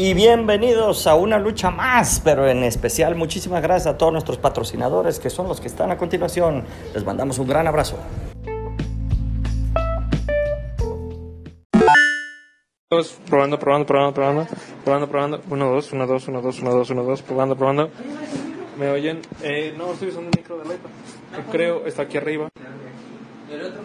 [0.00, 5.18] y bienvenidos a una lucha más, pero en especial muchísimas gracias a todos nuestros patrocinadores
[5.18, 6.64] que son los que están a continuación.
[6.94, 7.98] Les mandamos un gran abrazo.
[13.28, 14.46] Probando, probando, probando, probando,
[14.84, 15.42] probando, probando.
[15.50, 17.90] Uno, dos, uno, dos, uno, dos, uno, dos, uno, dos, probando, probando.
[18.78, 19.20] ¿Me oyen?
[19.42, 20.64] Eh, no, estoy usando un micro de.
[20.64, 22.48] Yo creo, está aquí arriba.
[23.50, 23.80] ¿El otro?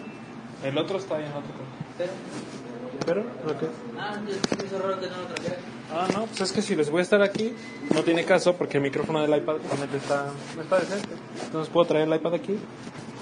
[0.62, 2.63] El otro está bien, el otro.
[3.06, 3.22] ¿Pero?
[3.42, 3.52] ¿Pero?
[3.52, 3.66] ¿Lo qué?
[3.98, 5.58] Ah, yo me hizo raro que no lo trajeras.
[5.92, 7.54] Ah, no, pues es que si les voy a estar aquí,
[7.92, 10.26] no tiene caso porque el micrófono del iPad realmente está,
[10.56, 11.08] no está decente.
[11.44, 12.58] Entonces puedo traer el iPad aquí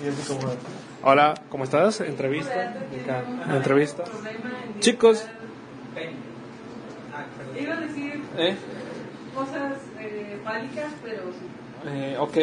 [0.03, 0.53] y así como...
[1.03, 2.01] Hola, ¿cómo estás?
[2.01, 2.75] Entrevista.
[3.03, 3.25] Acá,
[3.57, 4.05] entrevista.
[4.79, 5.25] Chicos.
[7.59, 8.57] Iba a decir ¿Eh?
[9.35, 11.62] cosas eh, fálicas, pero sí.
[11.85, 12.37] Eh, ok,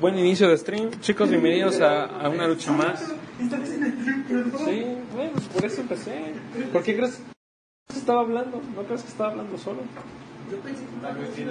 [0.00, 0.90] buen inicio de stream.
[1.00, 3.00] Chicos, bienvenidos a, a una lucha más.
[3.40, 6.34] Sí, bueno, pues por eso empecé.
[6.72, 7.20] ¿Por qué crees
[7.88, 8.60] que estaba hablando?
[8.76, 9.80] ¿No crees que estaba hablando solo?
[10.50, 10.90] Yo pensé que
[11.34, 11.44] Sí,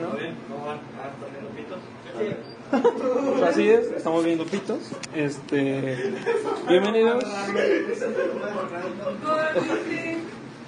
[0.00, 0.16] ¿no?
[3.30, 4.78] Pues así es, estamos viendo pitos.
[5.14, 6.14] Este,
[6.68, 7.24] bienvenidos.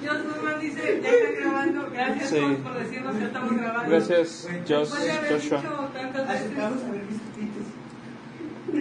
[0.01, 1.89] Dios Norman dice, ya está grabando.
[1.93, 2.39] Gracias Sí.
[2.41, 3.91] Juan, por decirnos que estamos grabando.
[3.91, 4.89] Gracias, Josh,
[5.29, 5.59] Joshua.
[5.61, 6.51] dicho tantas veces.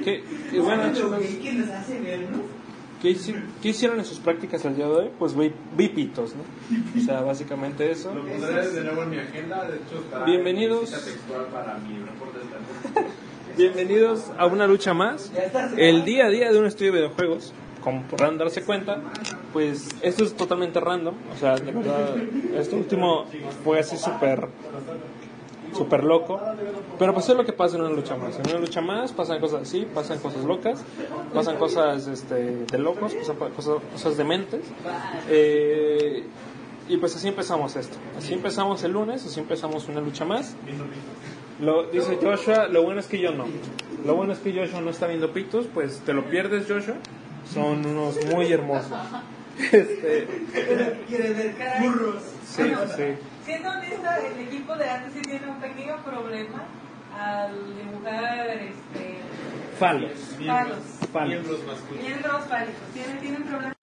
[0.03, 2.41] ¿Qué, y bueno, chicos, ¿Qué nos hace vernos?
[3.01, 5.09] ¿qué, hici- qué hicieron en sus prácticas el día de hoy?
[5.17, 6.43] Pues vi, vi pitos, ¿no?
[7.01, 8.13] O sea, básicamente eso.
[8.13, 10.91] Lo pondré de nuevo en mi agenda, de hecho está Bienvenidos.
[10.91, 13.07] textual para mi reporte de stand
[13.57, 15.31] Bienvenidos a una lucha más.
[15.75, 17.53] El día a día de un estudio de videojuegos.
[17.81, 19.01] Como podrán darse cuenta,
[19.53, 21.15] pues esto es totalmente random.
[21.33, 22.15] O sea, de verdad,
[22.55, 23.25] este último
[23.63, 24.49] fue así súper
[25.73, 26.39] súper loco.
[26.97, 28.37] Pero pues es lo que pasa en una lucha más.
[28.39, 30.83] En una lucha más pasan cosas así, pasan cosas locas,
[31.33, 34.61] pasan cosas este, de locos, cosas, cosas dementes.
[35.29, 36.23] Eh,
[36.87, 37.97] y pues así empezamos esto.
[38.17, 40.55] Así empezamos el lunes, así empezamos una lucha más.
[41.91, 43.45] Dice Joshua, lo bueno es que yo no.
[44.05, 46.95] Lo bueno es que Joshua no está viendo pitos, pues te lo pierdes Joshua.
[47.53, 48.91] Son unos muy hermosos.
[49.59, 50.25] Este,
[51.05, 52.23] Quiere ver burros.
[52.45, 52.63] sí,
[52.95, 53.03] sí.
[53.43, 56.63] Siendo honesta, el equipo de arte sí tiene un pequeño problema
[57.13, 59.17] al dibujar este,
[59.77, 60.11] Falos.
[61.11, 61.27] Falos.
[61.27, 62.07] Miembros masculinos.
[62.07, 62.81] miembros fálicos.
[62.93, 63.75] ¿Tienen, tienen problemas?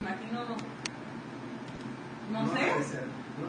[0.00, 0.40] Imagino,
[2.32, 2.98] no sé.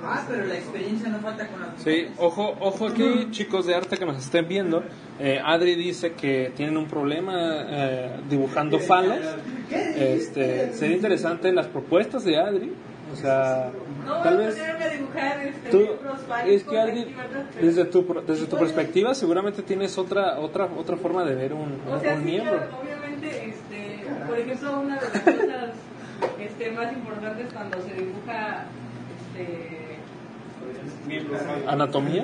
[0.05, 3.97] Ah, pero la experiencia no falta con las Sí, ojo, ojo aquí, chicos de arte
[3.97, 4.83] que nos estén viendo.
[5.19, 9.19] Eh, Adri dice que tienen un problema eh, dibujando falos.
[9.71, 12.73] Este, sería interesante las propuestas de Adri.
[13.11, 13.69] O sea,
[14.05, 15.87] No tal vez dibujar este, tú,
[16.47, 17.15] es que Adri,
[17.61, 21.99] desde tu, desde tu perspectiva, seguramente tienes otra, otra, otra forma de ver un, O
[21.99, 22.57] sea, un sí, miembro.
[22.57, 25.69] claro, obviamente, este, por ejemplo, una de las cosas
[26.39, 28.65] este, más importantes cuando se dibuja
[29.35, 29.82] este,
[31.67, 32.23] Anatomía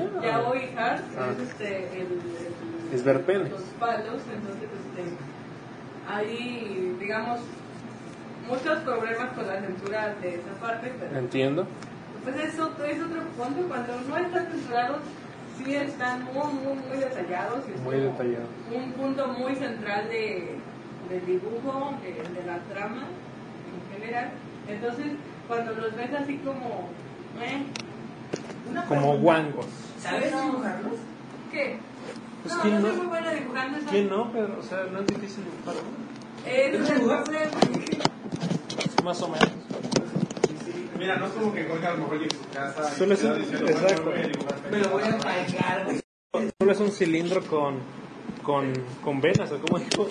[0.78, 1.28] art Ah.
[1.34, 2.08] es este, el,
[2.94, 3.52] es ver penes.
[3.52, 5.04] los palos, entonces este,
[6.08, 7.40] hay, digamos,
[8.48, 11.68] muchos problemas con la censura de esa parte, pero Entiendo.
[12.24, 15.00] pues es otro, es otro punto, cuando no están censurados,
[15.58, 17.60] sí están muy, muy, muy detallados.
[17.68, 18.46] y es Muy como detallado.
[18.74, 20.56] Un punto muy central de,
[21.10, 23.04] del dibujo, de, de la trama
[23.70, 24.30] en general.
[24.68, 25.08] Entonces,
[25.48, 26.90] cuando los ves así como,
[27.42, 27.64] ¿eh?
[28.88, 29.66] Como guangos.
[30.02, 30.94] ¿Sabes dibujarlos?
[31.52, 31.78] ¿Qué?
[32.44, 32.88] Pues, no, ¿quién no no?
[32.88, 33.78] soy muy buena dibujando.
[33.78, 33.92] ¿sabes?
[33.92, 34.32] ¿Quién no?
[34.32, 35.44] Pero, o sea, no es difícil.
[39.04, 39.50] Más o menos.
[40.98, 43.42] Mira, no es como que Jorge a lo mejor a su casa Solo es un-
[43.70, 44.12] exacto.
[44.72, 45.88] Me lo voy a pagar.
[46.60, 47.76] Solo es un cilindro con,
[48.44, 50.10] con, con venas, ¿o cómo dijo?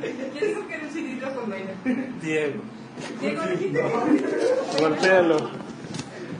[0.00, 1.70] ¿Quién dijo que era un cilindro con vena?
[2.22, 2.62] Diego.
[3.20, 3.82] Diego, dijiste
[4.80, 5.50] Golpéalo.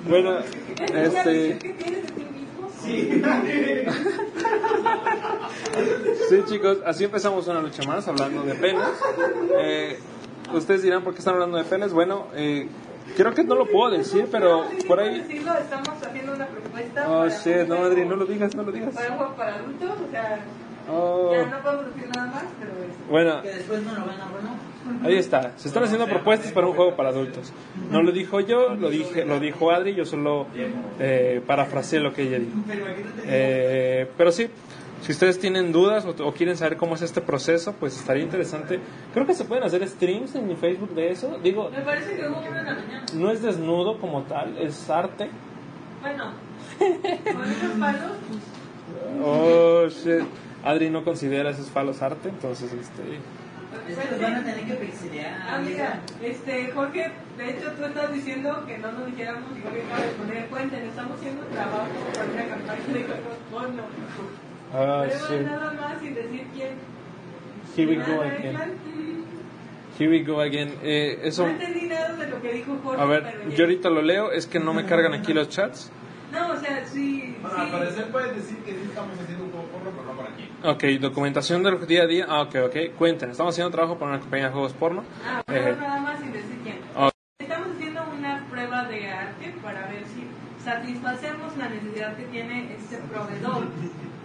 [0.08, 0.50] Bueno, ¿Es
[1.12, 1.74] una visión este.
[2.32, 2.70] mismo?
[6.28, 8.82] Sí, chicos, así empezamos una lucha más hablando de penes.
[9.58, 9.98] Eh,
[10.54, 11.92] ustedes dirán por qué están hablando de penes.
[11.92, 12.68] Bueno, eh,
[13.16, 15.20] creo que no lo puedo decir, pero sí, sí, por ahí.
[15.20, 17.08] decirlo, estamos haciendo una propuesta.
[17.10, 18.94] Oh shit, no, Adri, no lo digas, no lo digas.
[18.94, 20.38] Para un juego para adultos, o sea,
[20.88, 21.32] Oh.
[21.32, 23.08] ya no podemos decir nada más, pero es.
[23.10, 24.50] Bueno, Que después no lo van a bueno.
[25.02, 25.52] Ahí está.
[25.56, 27.52] Se están haciendo propuestas para un juego para adultos.
[27.90, 29.94] No lo dijo yo, lo dije, lo dijo Adri.
[29.94, 30.46] Yo solo
[30.98, 32.52] eh, parafraseé lo que ella dijo.
[33.24, 34.48] Eh, pero sí,
[35.02, 38.80] si ustedes tienen dudas o, o quieren saber cómo es este proceso, pues estaría interesante.
[39.12, 41.38] Creo que se pueden hacer streams en mi Facebook de eso.
[41.42, 43.06] Digo, Me parece que hubo la mañana.
[43.14, 45.28] no es desnudo como tal, es arte.
[46.00, 46.32] Bueno,
[46.78, 48.12] con esos palos,
[49.22, 50.24] Oh shit.
[50.64, 53.02] Adri no considera esos falos arte, entonces este.
[53.88, 55.40] Es que los van a tener que pixelear.
[55.48, 59.82] Ah, mira, este, Jorge, de hecho tú estás diciendo que no nos dijéramos y Jorge
[59.82, 63.04] acaba de poner cuenta, estamos haciendo trabajo para una campaña de
[63.50, 63.82] porno.
[64.74, 65.34] Ah, Pero sí.
[65.44, 66.96] nada más sin decir quién.
[67.76, 68.56] Here we go again.
[69.98, 70.74] Here we go again.
[70.82, 71.44] Eh, eso.
[71.44, 73.00] No entendí nada de lo que dijo Jorge.
[73.00, 74.32] A ver, yo ahorita lo leo.
[74.32, 75.90] Es que no me cargan aquí los chats.
[76.32, 77.36] No, o sea, sí.
[77.40, 77.62] Bueno, sí.
[77.62, 80.25] al parecer puedes decir que sí estamos haciendo un juego porno, pero no aquí.
[80.64, 82.26] Ok, documentación del día a día.
[82.28, 82.76] Ah, ok, ok.
[82.98, 83.30] Cuenten.
[83.30, 85.04] Estamos haciendo trabajo para una compañía de juegos porno.
[85.24, 86.76] Ah, Eh, pero nada más sin decir quién.
[87.38, 90.26] Estamos haciendo una prueba de arte para ver si
[90.64, 93.66] satisfacemos la necesidad que tiene este proveedor.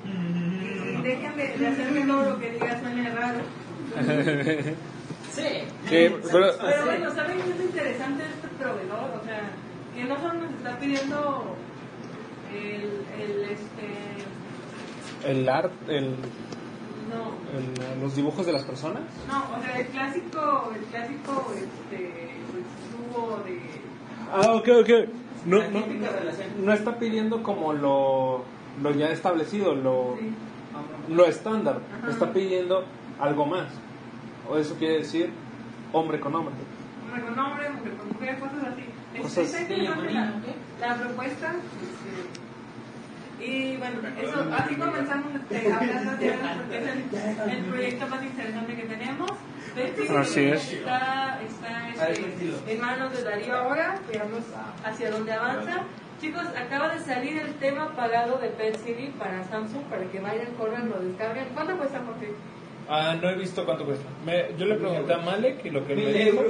[0.05, 3.39] Y dejen de, de hacerme todo lo que diga suene raro.
[5.31, 5.43] Sí.
[5.45, 5.65] Eh,
[6.29, 9.17] pero- Pero bueno, ¿saben qué es interesante este proveedor?
[9.21, 9.49] O sea,
[9.95, 11.55] que no solo nos está pidiendo
[12.53, 14.25] el, el este,
[15.25, 16.15] el art, el,
[17.09, 19.01] no, el- los dibujos de las personas.
[19.27, 22.65] no, o sea, el clásico, el clásico, este, pues,
[23.13, 23.59] tubo de,
[24.33, 24.89] Ah, ok, ok.
[25.45, 26.65] No, no, relación.
[26.65, 28.44] no está pidiendo como lo,
[28.81, 30.31] lo ya establecido, lo, sí.
[31.13, 31.79] lo estándar.
[32.01, 32.12] Ajá.
[32.12, 32.85] Está pidiendo
[33.19, 33.67] algo más.
[34.50, 35.31] O eso quiere decir
[35.91, 36.53] hombre con hombre.
[37.06, 39.21] hombre con hombre, mujer con mujer, cosas así.
[39.21, 41.56] Cosas- está interesante la, la propuesta.
[41.81, 42.30] este,
[43.41, 48.75] y bueno, eso, así comenzamos este, hablando de porque es el, el proyecto más interesante
[48.75, 49.31] que tenemos.
[49.75, 50.73] Vestido Así es.
[50.73, 54.39] Está, está este, en manos de Darío ahora, veamos
[54.83, 55.83] hacia dónde avanza.
[56.19, 60.53] Chicos, acaba de salir el tema pagado de Pet City para Samsung para que vayan,
[60.57, 61.45] corran, lo descarguen.
[61.53, 62.33] ¿Cuánto cuesta, Jorge?
[62.89, 64.05] Ah, no he visto cuánto cuesta.
[64.25, 66.43] Me- yo le pregunté a Malek y lo que él me dijo,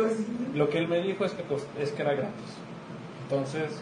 [0.55, 2.57] lo que él me dijo es que cost- es que era gratis.
[3.23, 3.79] Entonces,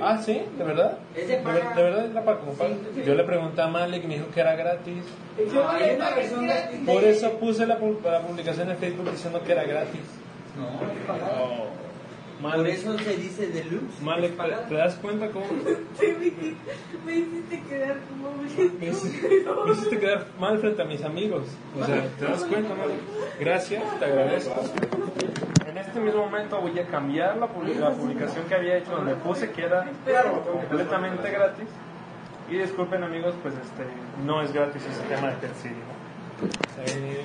[0.00, 0.98] ah, sí, de verdad.
[1.14, 1.74] Es de De, paga.
[1.74, 2.74] de verdad es la paga como paga.
[3.04, 5.02] Yo le pregunté a Malek y me dijo que era gratis.
[5.52, 6.80] No, hay una versión gratis.
[6.86, 10.00] Por eso puse la, pu- la publicación en Facebook diciendo que era gratis.
[10.56, 10.66] No,
[11.06, 11.30] pagar.
[11.40, 11.66] Oh,
[12.56, 13.98] Por eso se dice deluxe.
[13.98, 14.28] Que
[14.68, 15.46] ¿te, das cuenta cómo
[15.98, 16.56] Sí, Vicky,
[17.04, 18.86] me hiciste quedar como me
[19.66, 21.44] me hiciste quedar mal frente a mis amigos?
[21.80, 23.40] O sea, ¿te das cuenta, Malek?
[23.40, 24.54] Gracias, te agradezco.
[25.96, 29.50] Este mismo momento voy a cambiar la, publi- la publicación que había hecho donde puse
[29.50, 29.86] que era
[30.44, 31.64] completamente gratis.
[32.50, 33.84] Y disculpen amigos, pues este
[34.26, 35.36] no es gratis ese tema de
[35.70, 36.82] ¿no?
[36.84, 37.22] Eh,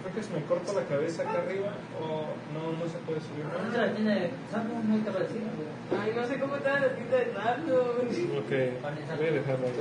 [0.00, 3.44] creo que se me corta la cabeza acá arriba o no, no se puede subir.
[3.52, 4.30] ¿Dónde se la tiene?
[4.52, 5.42] Samsung no te va a decir.
[6.00, 7.74] Ay, no sé cómo está la tinta de tanto.
[8.38, 8.50] Ok,
[9.18, 9.72] voy a dejarlo ahí.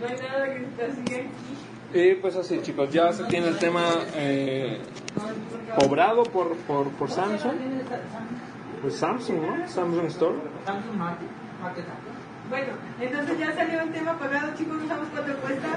[0.00, 1.28] No hay nada que se así aquí.
[1.94, 3.82] Y pues así chicos, ya se tiene el tema
[4.16, 4.80] eh,
[5.76, 7.54] cobrado por, por, por Samsung.
[8.80, 9.68] Pues Samsung, ¿no?
[9.68, 10.36] Samsung Store.
[10.66, 11.28] Samsung Market.
[12.50, 15.68] Bueno, entonces ya salió el tema pagado, chicos, no sabemos cuánto cuesta,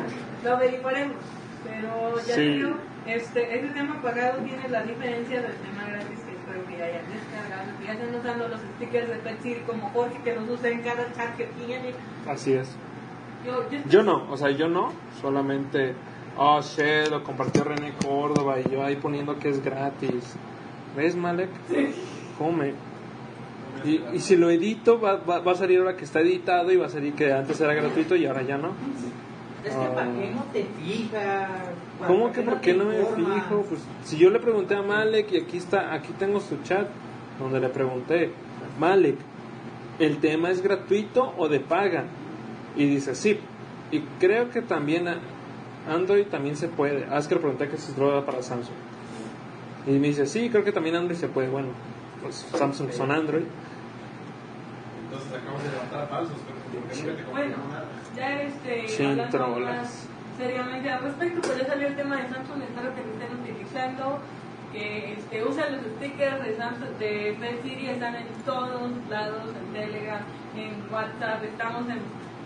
[0.43, 1.15] lo averiguaremos.
[1.63, 2.31] Pero ya Sí.
[2.33, 6.85] salió, este, este tema pagado tiene la diferencia del tema gratis que espero que ya
[6.85, 10.69] hayan descargado, que ya están usando los stickers de City como Jorge, que los usa
[10.69, 11.93] en cada chat que tiene.
[12.27, 12.75] Así es.
[13.45, 15.93] Yo, yo, Yo no, o sea, yo no, solamente,
[16.37, 20.35] oh shit, lo compartió René Córdoba y yo ahí poniendo que es gratis.
[20.95, 21.49] ¿Ves, Malek?
[22.37, 22.73] ¿Cómo me-
[23.83, 26.77] Y, y si lo edito, va, va, va a salir ahora que está editado y
[26.77, 28.69] va a salir que antes era gratuito y ahora ya no.
[29.63, 31.49] Es que ¿para qué no te fijas?
[32.07, 33.65] ¿Cómo que por qué no me fijo?
[33.67, 36.87] Pues si yo le pregunté a Malek y aquí está, aquí tengo su chat
[37.39, 38.31] donde le pregunté,
[38.79, 39.17] Malek,
[39.99, 42.05] ¿el tema es gratuito o de paga?
[42.75, 43.39] Y dice, sí.
[43.91, 45.07] Y creo que también
[45.87, 47.05] Android también se puede.
[47.09, 48.75] Ah, que le pregunté que si es droga para Samsung.
[49.87, 51.49] Y me dice, sí, creo que también Android se puede.
[51.49, 51.69] Bueno,
[52.21, 53.43] pues Samsung son Android.
[55.05, 57.55] Entonces acabamos de levantar a falsos, pero te Bueno,
[58.15, 62.61] ya este, Sí, hablando más seriamente al respecto, pues ya salió el tema de Samsung,
[62.63, 64.19] espero que lo estén utilizando,
[64.73, 69.73] que este, usen los stickers de Samsung, de Pet City, están en todos lados, en
[69.73, 70.21] Telegram,
[70.55, 71.99] en WhatsApp, estamos en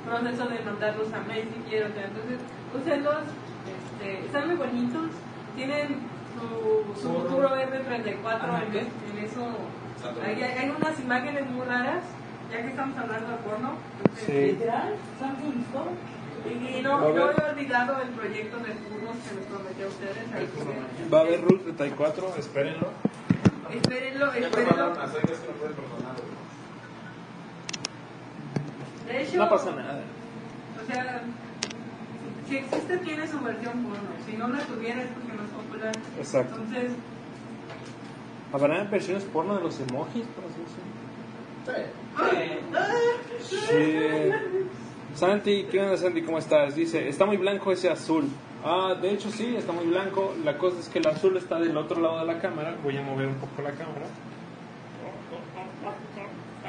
[0.09, 2.39] proceso de mandarlos a Messenger, o sea, entonces
[2.73, 3.23] úsenlos,
[3.69, 5.07] este, están muy bonitos,
[5.55, 5.87] tienen
[6.35, 9.47] su, su futuro R34 en, en eso,
[10.25, 12.03] hay, hay unas imágenes muy raras,
[12.51, 13.73] ya que estamos hablando de porno.
[14.27, 14.95] ¿Literal?
[15.19, 15.91] ¿Samsung Store?
[16.49, 21.13] y no, no he olvidado el proyecto de furros que les prometió a ustedes.
[21.13, 22.87] Va a haber Rule 34, espérenlo.
[23.69, 24.93] Espérenlo, Ya espérenlo.
[24.93, 26.28] es que no perdonar, güey.
[29.09, 30.01] De hecho, No pasa nada.
[30.81, 31.21] o sea,
[32.47, 34.09] si existe, tiene su versión porno.
[34.25, 35.91] Si no la tuviera, es porque no es popular.
[36.17, 36.55] Exacto.
[36.55, 36.91] Entonces,
[38.51, 40.25] ¿Habrá versiones porno de los emojis?
[40.25, 40.89] Por así decirlo?
[43.43, 44.31] Sí.
[45.15, 46.21] Santi, ¿qué onda Santi?
[46.23, 46.75] ¿Cómo estás?
[46.75, 48.27] Dice, está muy blanco ese azul.
[48.63, 50.33] Ah, de hecho sí, está muy blanco.
[50.43, 52.75] La cosa es que el azul está del otro lado de la cámara.
[52.83, 54.07] Voy a mover un poco la cámara.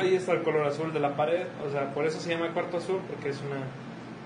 [0.00, 1.46] Ahí está el color azul de la pared.
[1.66, 3.60] O sea, por eso se llama cuarto azul, porque es una,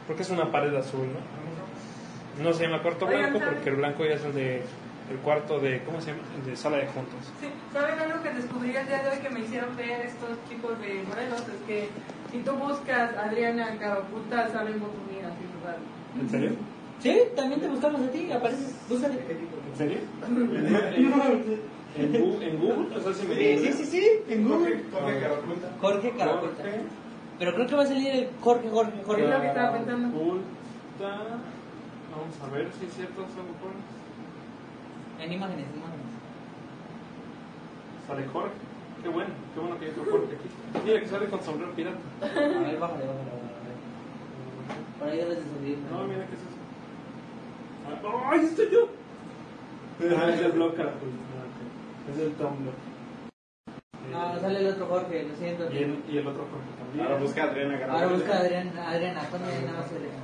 [0.06, 2.42] porque es una pared azul, ¿no?
[2.42, 4.62] No se llama cuarto blanco porque el blanco ya es el de
[5.10, 6.22] el cuarto de, ¿cómo se llama?
[6.38, 7.30] El de sala de juntos.
[7.40, 10.80] Sí, ¿saben algo que descubrí el día de hoy que me hicieron ver estos chicos
[10.80, 11.40] de Morelos?
[11.40, 11.88] Es que
[12.32, 15.78] si tú buscas Adriana Caraputa, salen Botumir, así raro.
[16.18, 16.52] ¿En serio?
[17.00, 19.14] Sí, también te buscamos a ti, apareces, búscale.
[19.14, 19.98] ¿En serio?
[21.96, 22.96] ¿En, Gu- en Google?
[22.96, 24.82] O sea, si me Sí, sí, sí, sí, en Google.
[24.92, 25.68] Jorge Carapunta.
[25.80, 26.62] Jorge Caraputa.
[27.38, 29.26] Pero creo que va a salir el Jorge, Jorge, Es Jorge.
[29.28, 30.08] lo que estaba pensando.
[32.14, 33.72] Vamos a ver si es cierto eso mejor.
[35.20, 36.06] En imágenes, imágenes.
[38.06, 38.54] Sale Jorge.
[39.02, 40.48] Qué bueno, qué bueno que hay otro Jorge aquí.
[40.86, 41.98] Mira que sale con sombrero pirata.
[42.22, 43.54] A ver, bájale, bájale, bájale.
[44.98, 45.78] Por ahí debes de subir.
[45.90, 46.58] No, mira qué es eso.
[47.86, 48.88] Ah, ¡Ay, estoy yo!
[50.18, 51.08] Ah, es el blog Caracol.
[52.12, 52.72] Es el Tumblr.
[54.14, 55.72] Ah, sale el otro Jorge, lo siento.
[55.72, 57.06] y, el, y el otro Jorge también.
[57.06, 57.92] Ahora busca a Adriana.
[57.92, 60.18] Ahora busca a Adriana, Adriana, ponle ahí nada más Adriana.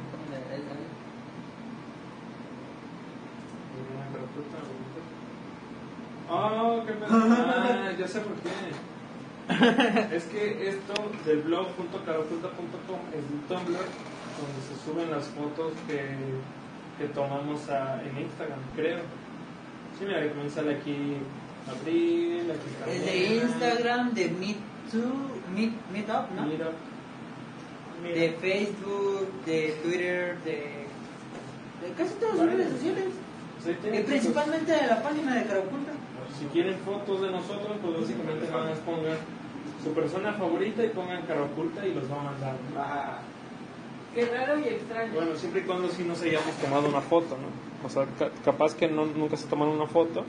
[6.28, 7.08] Ah, qué pedo.
[7.10, 10.16] Ah, ya sé por qué.
[10.16, 10.94] Es que esto
[11.26, 11.66] del blog
[12.06, 13.78] .caroculta.com es un Tumblr
[14.38, 16.06] donde se suben las fotos que,
[16.98, 19.00] que tomamos a- en Instagram, creo.
[19.98, 21.16] Sí, mira, que también sale aquí
[21.68, 23.34] Abril, aquí está Es de.
[23.44, 24.56] Instagram, de Meet
[25.54, 26.46] Meet, Meetup, ¿no?
[28.02, 30.52] De Facebook, de Twitter, de,
[31.86, 33.04] de casi todas las redes sociales.
[33.62, 35.92] Sí, Y tiene principalmente de la página de Caraculta.
[36.38, 39.18] Si quieren fotos de nosotros, pues básicamente nada más pongan
[39.84, 42.54] su persona favorita y pongan cara oculta y los va a mandar.
[42.76, 43.18] Ah,
[44.14, 45.12] Qué raro y extraño.
[45.14, 47.86] Bueno, siempre y cuando sí nos hayamos tomado una foto, ¿no?
[47.86, 50.24] O sea, ca- capaz que no, nunca se tomaron una foto.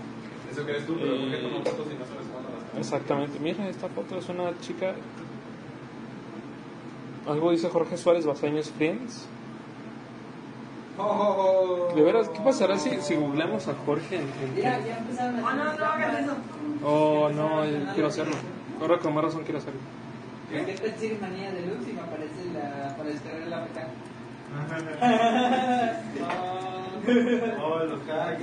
[0.51, 2.77] Eso crees tú, pero ¿por qué toman fotos y no sabes cuándo las toman?
[2.79, 3.39] Exactamente.
[3.39, 4.93] Mira, esta foto es una chica.
[7.27, 9.27] Algo dice Jorge Suárez Basaños Friends.
[10.97, 15.39] Oh, De veras, ¿qué pasará si, si googleamos a Jorge en, en- Mira, ya empezaron
[15.39, 16.35] a Oh, no, no hagas eso.
[16.83, 18.35] Oh, no, yo quiero hacerlo.
[18.81, 19.79] Ahora con más razón quiero hacerlo.
[20.49, 23.87] ¿Qué decir manía de luz y me aparece la, para descargar la petaca?
[27.63, 28.37] Oh, los piratas,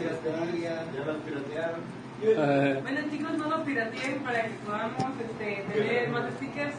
[0.61, 1.81] ya las piratearon.
[2.23, 6.75] Eh, Bueno chicos, no lo pirateen para que podamos este, tener más stickers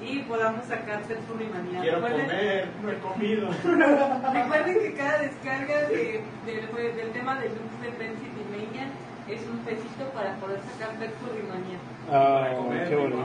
[0.00, 1.80] y podamos sacar Setfurry Manía.
[1.80, 3.48] Quiero Recuerden- comer, no he comido.
[4.32, 8.88] Recuerden que cada descarga de, del- del tema de looks de Pen City Mania
[9.28, 11.78] es un pesito para poder sacar Setfurry Manía.
[12.12, 13.22] ah, comer, qué bonito.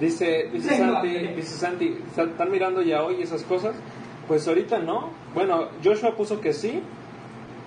[0.00, 3.76] Dice, dice Santi, dice Santi, ¿están están mirando ya hoy esas cosas?
[4.26, 5.10] Pues ahorita no.
[5.34, 6.82] Bueno, Joshua puso que sí.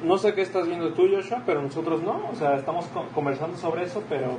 [0.03, 2.29] No sé qué estás viendo tú, Joshua, pero nosotros no.
[2.31, 4.37] O sea, estamos co- conversando sobre eso, pero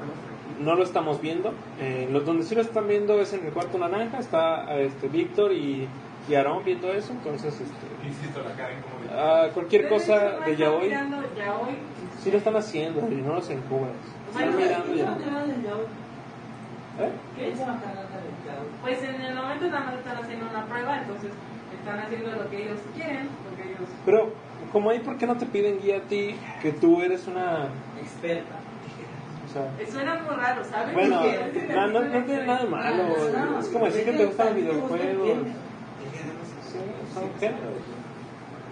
[0.60, 1.52] no lo estamos viendo.
[1.80, 4.18] Eh, los donde sí lo están viendo es en el cuarto naranja.
[4.18, 5.88] Está este, Víctor y,
[6.28, 7.12] y Aarón viendo eso.
[7.12, 9.44] Entonces, este, Insisto, la cara incómoda.
[9.44, 11.76] ah, cualquier cosa de están yaoi, mirando yaoi.
[12.22, 13.92] sí lo están haciendo y no los encubras.
[14.28, 15.16] Están Bueno, mirando ya.
[16.96, 17.10] ¿Eh?
[17.36, 18.68] ¿Qué se va a cargar del yaoi?
[18.82, 21.30] Pues en el momento nada más están haciendo una prueba, entonces
[21.76, 23.88] están haciendo lo que ellos quieren, lo que ellos...
[24.06, 24.30] Pero,
[24.74, 27.68] como ahí, ¿por qué no te piden guía a ti que tú eres una...
[28.02, 28.56] Experta.
[29.48, 30.92] O sea, Eh, Suena muy raro, ¿sabes?
[30.92, 33.04] bueno, no, no, no tiene nada de malo.
[33.60, 35.38] Es como decir que te gustan los videojuegos.
[36.70, 36.78] Sí,
[37.14, 37.82] son géneros.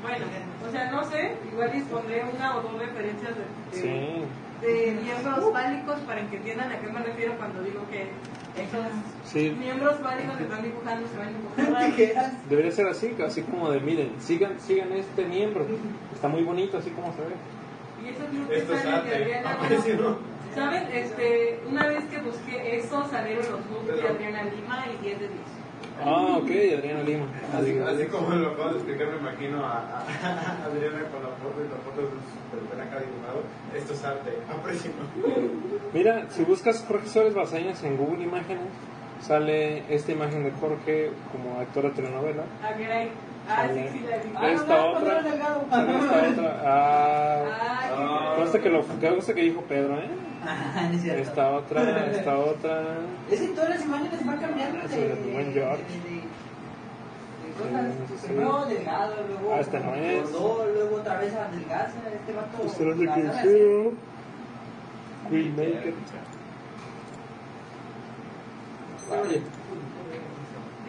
[0.03, 0.25] Bueno,
[0.69, 4.67] o sea, no sé, igual les pondré una o dos referencias de, de, Sí.
[4.67, 8.09] de miembros fálicos para que entiendan a qué me refiero cuando digo que
[8.57, 8.87] esos
[9.25, 11.31] Sí, miembros fálicos que están dibujando se van a
[11.71, 11.87] dibujar.
[11.97, 12.49] Tijeras.
[12.51, 15.67] debería ser así, así como de, miren, sigan, sigan este miembro.
[16.13, 17.35] Está muy bonito, así como se ve.
[18.05, 19.25] Y esos Esto es salen de arte.
[19.25, 20.17] Adriana, Ah.
[20.55, 20.83] ¿Saben?
[20.93, 25.29] Este, una vez que busqué eso, salieron los looks de Adriana Lima y 10 de
[25.29, 25.41] 10.
[26.01, 27.27] Ah, ok, Adriana Lima.
[27.57, 31.31] Así, así como lo acabo de explicar, me imagino a, a- a Adriana con la
[31.39, 33.43] foto y la foto súper buena acá dibujado.
[33.77, 34.91] Esto es arte, aprecio.
[35.93, 38.65] Mira, si buscas Jorge Suárez Basañas en Google Imágenes,
[39.21, 42.43] sale esta imagen de Jorge como actor de telenovela.
[42.63, 43.05] Ah, que era-
[43.49, 44.33] ah, sí, sí, la vi.
[44.35, 45.23] Ah, Esta no, otra.
[45.23, 46.63] Sale esta otra.
[46.65, 47.45] Ah,
[47.95, 48.83] Ah, consta que lo
[49.35, 50.09] que dijo Pedro, ¿eh?
[50.45, 51.23] Ah, no es cierto.
[51.23, 52.83] Esta otra, esta otra.
[53.31, 55.83] Es que todas las imágenes van cambiando de, de buen George.
[55.85, 56.23] de- de-
[57.43, 57.93] de cosas.
[57.93, 58.27] Sí, sí, sí.
[58.29, 60.31] Primero delgado, luego Ah, este no es.
[60.33, 61.93] luego otra vez adelgaza.
[62.13, 62.63] Este vato.
[62.67, 63.93] Este no sé la qué verdad, es.
[65.31, 65.95] Queenmaker.
[69.11, 69.43] Oye,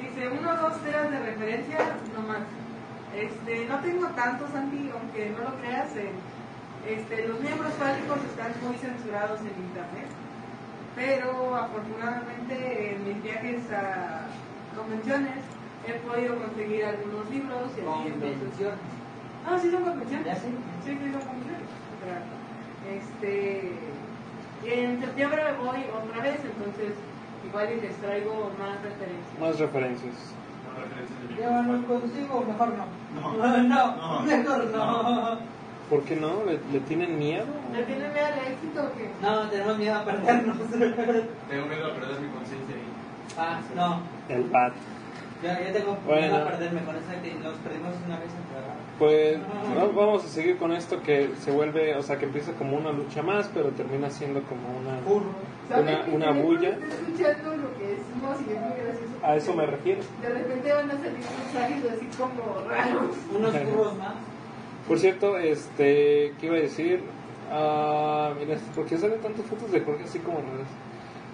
[0.01, 1.77] Dice, uno o dos teras de referencia,
[2.15, 2.39] no más.
[3.15, 5.95] Este, no tengo tantos, Santi, aunque no lo creas.
[5.95, 6.09] eh,
[6.87, 10.07] este, los miembros fálicos están muy censurados en internet.
[10.95, 14.27] Pero afortunadamente en mis viajes a
[14.75, 15.39] convenciones
[15.87, 18.73] he podido conseguir algunos libros y así, Convención.
[19.45, 20.25] Ah, sí son convenciones.
[20.25, 20.35] Ya.
[20.35, 20.49] Sí,
[20.85, 21.67] sí son convenciones.
[22.83, 23.71] Este,
[24.65, 26.93] en septiembre me voy otra vez, entonces
[27.45, 29.39] igual y les traigo más referencias.
[29.39, 30.13] Más referencias.
[30.67, 32.85] No, referencias no consigo, mejor no.
[33.37, 35.62] No, no, mejor no.
[35.89, 36.43] ¿Por qué no?
[36.45, 37.45] ¿Le, le tienen miedo?
[37.73, 39.09] ¿Le tienen miedo al éxito o qué?
[39.21, 40.57] No, tenemos miedo a perdernos.
[40.69, 43.37] Tengo miedo a perder mi conciencia ahí.
[43.37, 44.01] Ah, no.
[44.29, 44.73] El bat.
[45.43, 46.21] Yo, yo tengo Bueno.
[46.21, 48.73] miedo a perderme con esa que nos perdimos una vez en Puebla.
[48.97, 49.37] Pues
[49.75, 52.91] no, vamos a seguir con esto que se vuelve, o sea, que empieza como una
[52.93, 56.69] lucha más, pero termina siendo como una, una, una bulla.
[56.69, 59.13] Estoy escuchando lo que decimos y es muy gracioso.
[59.21, 60.01] A eso me refiero.
[60.21, 63.15] De repente van a salir mensajes así como raros.
[63.35, 64.13] Unos burros más.
[64.87, 67.01] Por cierto, este, ¿qué iba a decir?
[67.51, 70.67] Ah, mira, ¿por qué salen tantas fotos de Jorge así como raras?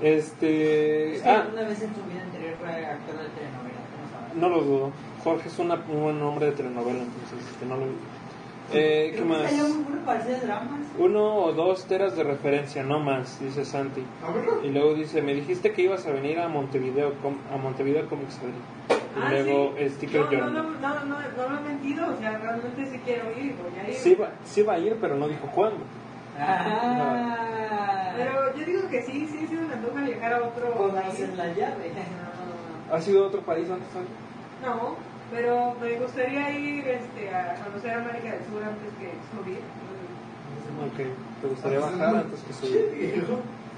[0.01, 3.81] Este, Es que ah, una vez en su vida anterior fue actor de telenovela.
[3.91, 4.35] ¿cómo sabes?
[4.35, 4.91] no lo dudo.
[5.23, 7.85] Jorge es una, un buen nombre de telenovela, entonces, este, no lo
[8.71, 9.51] eh, ¿Qué más?
[10.97, 14.03] Uno o dos teras de referencia, no más, dice Santi.
[14.63, 17.13] Y luego dice, me dijiste que ibas a venir a Montevideo,
[17.53, 18.37] a Montevideo Comics.
[19.15, 19.89] Y Ah, luego sí.
[19.89, 20.53] Sticker no, no, Journal.
[20.53, 23.89] no, no, no, no, lo he mentido, o sea, realmente sí quiero ir, voy a
[23.89, 23.95] ir.
[23.95, 25.79] Sí va, sí va a ir, pero no dijo cuándo.
[26.39, 28.13] Ah.
[28.15, 31.19] Pero yo digo que sí, sí, sí me antoja viajar a otro país.
[31.19, 31.91] en la llave.
[32.91, 34.11] ¿Ha sido otro país antes, Santi?
[34.63, 34.95] No,
[35.31, 39.59] pero me gustaría ir este, a conocer América del Sur antes que subir.
[40.79, 40.97] Ok,
[41.41, 43.25] ¿te gustaría bajar antes que subir?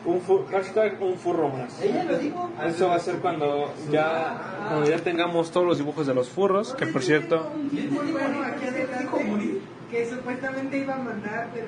[0.04, 1.80] Un hashtag un furro más.
[1.82, 2.50] Ella lo dijo.
[2.66, 6.74] Eso va a ser cuando ya, cuando ya tengamos todos los dibujos de los furros,
[6.74, 7.52] que por cierto,
[7.92, 11.68] bueno, aquí adelante, que supuestamente iba a mandar, pero...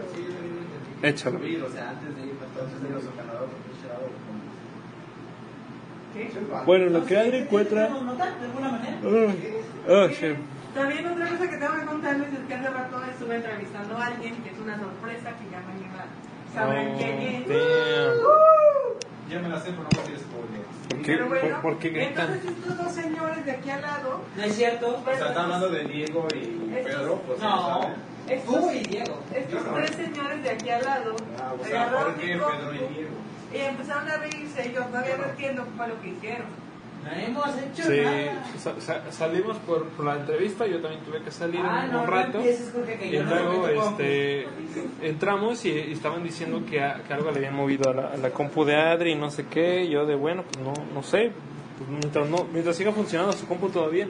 [1.03, 1.39] échalo.
[6.65, 7.89] Bueno, lo que Adri encuentra...
[9.85, 10.07] Oh.
[10.73, 14.35] También otra cosa que tengo que contarles es que hace rato estuve entrevistando a alguien
[14.41, 16.05] que es una sorpresa que ya mañana
[16.53, 17.47] sabrán quién es.
[17.47, 18.17] damn.
[19.29, 20.61] Ya me la sé, pero no me quieres spoiler.
[20.89, 22.33] ¿Por qué, Pero bueno, por, por qué gritan?
[22.33, 25.01] entonces estos dos señores de aquí al lado, No es cierto.
[25.01, 27.81] O sea, está hablando de Diego y Estos- Pedro, pues No.
[28.29, 29.19] estos, Tú y Diego.
[29.33, 33.09] estos tres señores de aquí al lado, Ah, o sea, Jorge, Pedro y Diego.
[33.53, 36.47] y empezaron a reírse y yo todavía no entiendo qué fue lo que hicieron.
[37.03, 38.43] No hemos hecho Sí, nada.
[38.57, 41.99] sa- sa- salimos por, por la entrevista, yo también tuve que salir Ah, un, no,
[42.01, 42.39] un no rato.
[42.39, 44.47] Jorge, Y no luego este,
[45.01, 48.17] entramos y, y estaban diciendo que, a- que algo le habían movido a la, a
[48.17, 49.83] la compu de Adri y no sé qué.
[49.83, 51.31] Y yo de bueno, pues no, no sé.
[51.77, 54.09] Pues mientras, no, mientras siga funcionando su compu todo bien.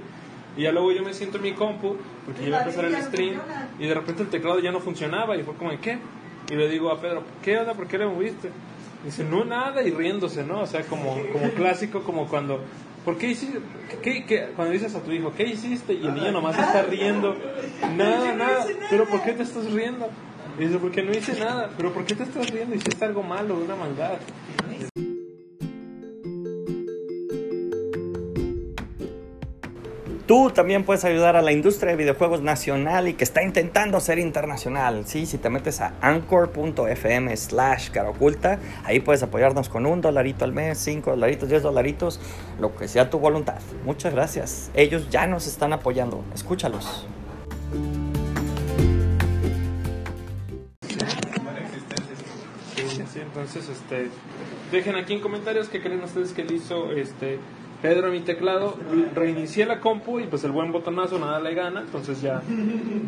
[0.55, 3.39] Y ya luego yo me siento en mi compu porque iba a empezar el stream
[3.79, 5.97] y de repente el teclado ya no funcionaba y fue como, ¿qué?
[6.51, 7.73] Y le digo a Pedro, ¿qué onda?
[7.73, 8.49] ¿Por qué le moviste?
[9.03, 10.61] Dice, no, nada, y riéndose, ¿no?
[10.61, 12.61] O sea, como, como clásico, como cuando,
[13.03, 13.59] ¿por qué hiciste?
[14.01, 14.49] ¿Qué, qué?
[14.55, 15.93] Cuando dices a tu hijo, ¿qué hiciste?
[15.93, 17.35] Y el niño nomás está riendo,
[17.97, 20.09] nada, nada, pero ¿por qué te estás riendo?
[20.57, 22.75] Y dice, porque no hice nada, pero ¿por qué te estás riendo?
[22.75, 24.19] Hiciste algo malo, una maldad.
[30.25, 34.19] Tú también puedes ayudar a la industria de videojuegos nacional y que está intentando ser
[34.19, 35.05] internacional.
[35.05, 40.45] Sí, si te metes a anchor.fm slash cara oculta, ahí puedes apoyarnos con un dolarito
[40.45, 42.21] al mes, cinco dolaritos, diez dolaritos,
[42.57, 43.59] lo que sea tu voluntad.
[43.83, 44.71] Muchas gracias.
[44.75, 46.23] Ellos ya nos están apoyando.
[46.33, 47.05] Escúchalos.
[53.11, 54.07] Sí, entonces, este,
[54.71, 57.39] dejen aquí en comentarios qué creen ustedes que le hizo este
[57.83, 58.77] Pedro a mi teclado.
[59.13, 62.41] Reinicié la compu y pues el buen botonazo nada le gana, entonces ya,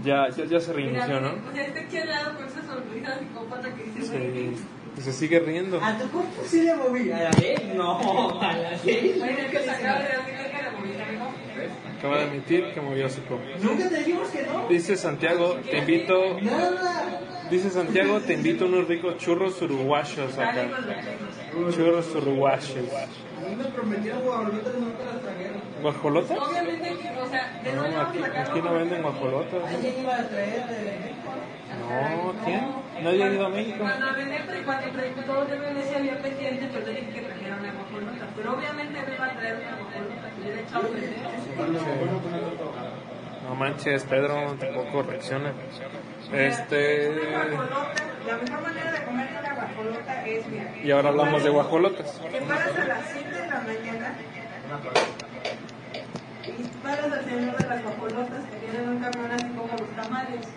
[0.03, 1.29] ya, ya, ya se reinició, ¿no?
[1.49, 4.49] O sea, está aquí al lado con esa sonrisa psicópata que dice, Sí, "Güey,
[4.97, 5.79] y se sigue riendo.
[5.81, 7.09] A tu compu sí le moví.
[7.11, 8.41] A la vez, no.
[8.41, 8.81] A la vez.
[8.85, 11.25] Oye, que se acaba de admitir que la moviste, amigo.
[11.97, 13.45] Acaba de admitir que movió su compu.
[13.61, 14.67] Nunca te dijimos que no.
[14.67, 17.21] Dice Santiago, te invito, Nada.
[17.49, 20.53] dice Santiago, te invito a unos ricos churros uruguayos acá.
[20.65, 22.69] La Churros uruguayos.
[22.75, 25.61] A mí me prometieron guajolotas y nunca las trajeron.
[25.81, 26.37] ¿Guajolotas?
[26.37, 29.73] Obviamente, o sea, de No, aquí, aquí no venden guajolotas.
[29.73, 31.31] Alguien iba a traer de México.
[31.79, 32.61] No, ¿quién?
[33.03, 33.77] Nadie ha ido a México.
[33.79, 37.73] Cuando pre- cuando preguntó de René si había pendiente, yo le dije que trajera una
[37.95, 38.25] guajolota.
[38.35, 40.89] Pero obviamente me iba a traer una guajolota que hubiera echado.
[43.47, 45.53] No manches, Pedro, tampoco reacciona.
[46.33, 47.09] Este.
[48.25, 50.71] La mejor manera de comer una guajolota es, mira.
[50.83, 52.19] Y ahora hablamos de guajolotas.
[52.19, 54.15] Te paras a las 7 de la mañana
[56.47, 60.47] y paras al señor de las guajolotas que tienen un camión así como los tamales.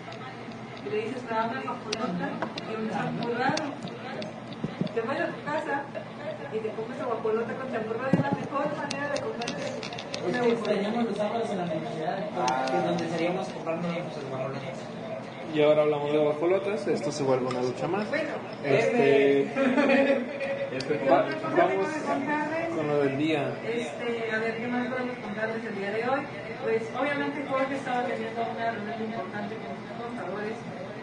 [0.85, 2.29] Y le dices, dame guajolota
[2.71, 3.63] y un champurrado.
[4.95, 5.83] Te vas a tu casa
[6.53, 10.21] y te comes la guajolota con champurrado y es la mejor manera de comer Es
[10.27, 12.17] una que extrañamos los sábados en la universidad,
[12.69, 14.79] que es donde estaríamos comprando nuestros guajolotes.
[15.53, 18.07] Y ahora hablamos de guajolotas, esto se vuelve una lucha más.
[18.09, 18.29] Bueno,
[18.63, 19.51] Este,
[21.09, 21.25] va-
[21.57, 21.87] vamos
[22.75, 23.51] con lo del día.
[23.65, 26.21] Este, a ver, ¿qué más podemos contarles el día de hoy?
[26.63, 30.55] Pues obviamente Jorge estaba teniendo una reunión importante con sus contadores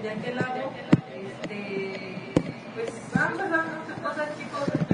[0.03, 0.71] de aquel lado.
[1.17, 2.33] Este,
[2.75, 4.86] pues han pasado muchas cosas, chicos, este,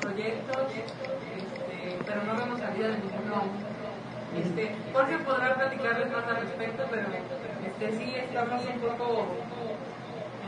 [0.00, 3.42] proyectos, este, pero no vemos salida de ninguno.
[4.36, 7.06] Este, Jorge podrá platicarles más al respecto, pero
[7.66, 9.26] este, sí estamos un poco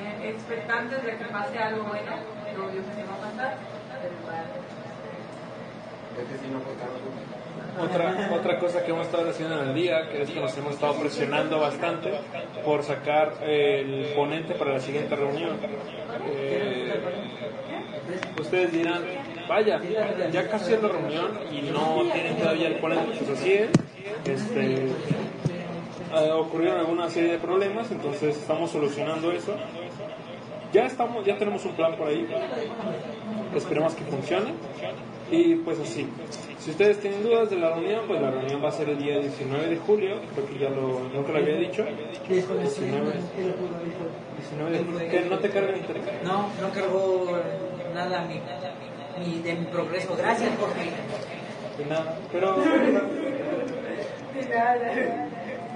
[0.01, 2.13] eh, expectantes de que pase algo bueno,
[2.45, 3.57] pero yo sé que va a pasar.
[6.17, 10.57] Pero, Otra, otra cosa que hemos estado haciendo en el día, que es que nos
[10.59, 12.13] hemos estado presionando bastante
[12.65, 15.57] por sacar el ponente para la siguiente reunión.
[16.27, 17.01] Eh,
[18.39, 19.03] ustedes dirán,
[19.51, 19.81] vaya,
[20.31, 23.71] ya casi es la reunión y no tienen todavía el ponente, pues así es.
[24.25, 24.87] Este,
[26.15, 29.57] eh, ocurrieron alguna serie de problemas, entonces estamos solucionando eso.
[30.73, 32.29] Ya estamos, ya tenemos un plan por ahí.
[33.57, 34.55] Esperemos que funcione.
[35.33, 36.09] Y pues así.
[36.61, 39.19] Si ustedes tienen dudas de la reunión, pues la reunión va a ser el día
[39.19, 40.17] 19 de julio.
[40.35, 41.85] Creo que ya lo, nunca lo había dicho.
[42.29, 43.11] 19, 19
[44.71, 45.11] de julio.
[45.11, 46.23] ¿Que no te carga internet?
[46.25, 47.41] No, no cargó
[47.95, 48.41] nada mi,
[49.18, 50.16] mi- de mi progreso.
[50.16, 50.90] Gracias, Jorge.
[51.79, 52.16] De nada.
[52.33, 52.57] Pero,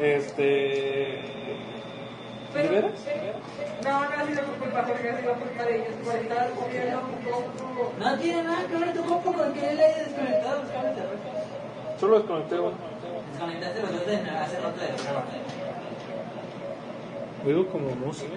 [0.00, 1.20] este.
[2.54, 2.92] ¿De veras?
[3.82, 6.98] No, no ha sido por culpa porque ha sido culpa de ellos por estar comiendo
[7.00, 7.92] un poco.
[7.98, 11.02] No tiene nada que ver tu compu con que él haya desconectado los cables de
[11.02, 11.18] red.
[11.98, 12.74] Solo desconecté uno.
[13.32, 14.86] Desconectaste los dos de hace rato de.
[17.50, 18.32] Oigo como música.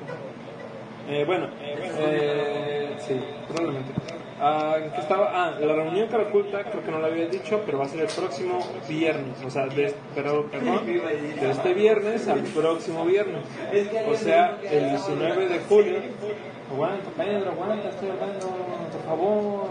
[1.09, 3.93] Eh, bueno, eh, sí, probablemente.
[4.39, 5.31] Ah, ¿en qué estaba?
[5.33, 8.01] Ah, la reunión cara oculta, creo que no lo había dicho, pero va a ser
[8.01, 9.43] el próximo viernes.
[9.43, 13.41] O sea, de, pero, perdón, de este viernes al próximo viernes.
[14.07, 15.97] O sea, el 19 de julio.
[16.71, 18.47] Aguanta, Pedro, aguanta, estoy hablando,
[18.91, 19.67] por favor.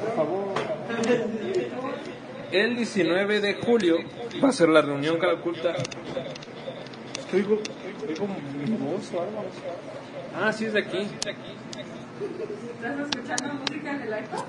[0.00, 0.44] Por favor.
[2.50, 3.98] El 19 de julio
[4.42, 5.72] va a ser la reunión cara oculta.
[5.72, 7.58] Es que oigo,
[8.08, 8.26] oigo
[8.64, 9.24] mi voz o.
[10.40, 11.06] Ah, sí, es de aquí.
[12.20, 14.44] ¿Estás escuchando música en el iPad?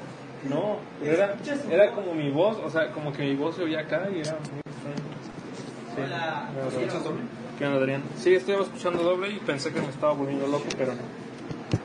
[0.49, 1.35] No, pero era,
[1.69, 4.33] era como mi voz, o sea, como que mi voz se oía acá y era
[4.33, 4.95] muy extraño.
[5.95, 6.49] Sí, Hola.
[6.55, 7.11] la verdad.
[7.57, 8.03] ¿Qué onda, Adrián?
[8.15, 11.01] Sí, estoy escuchando doble y pensé que me estaba volviendo loco, pero no.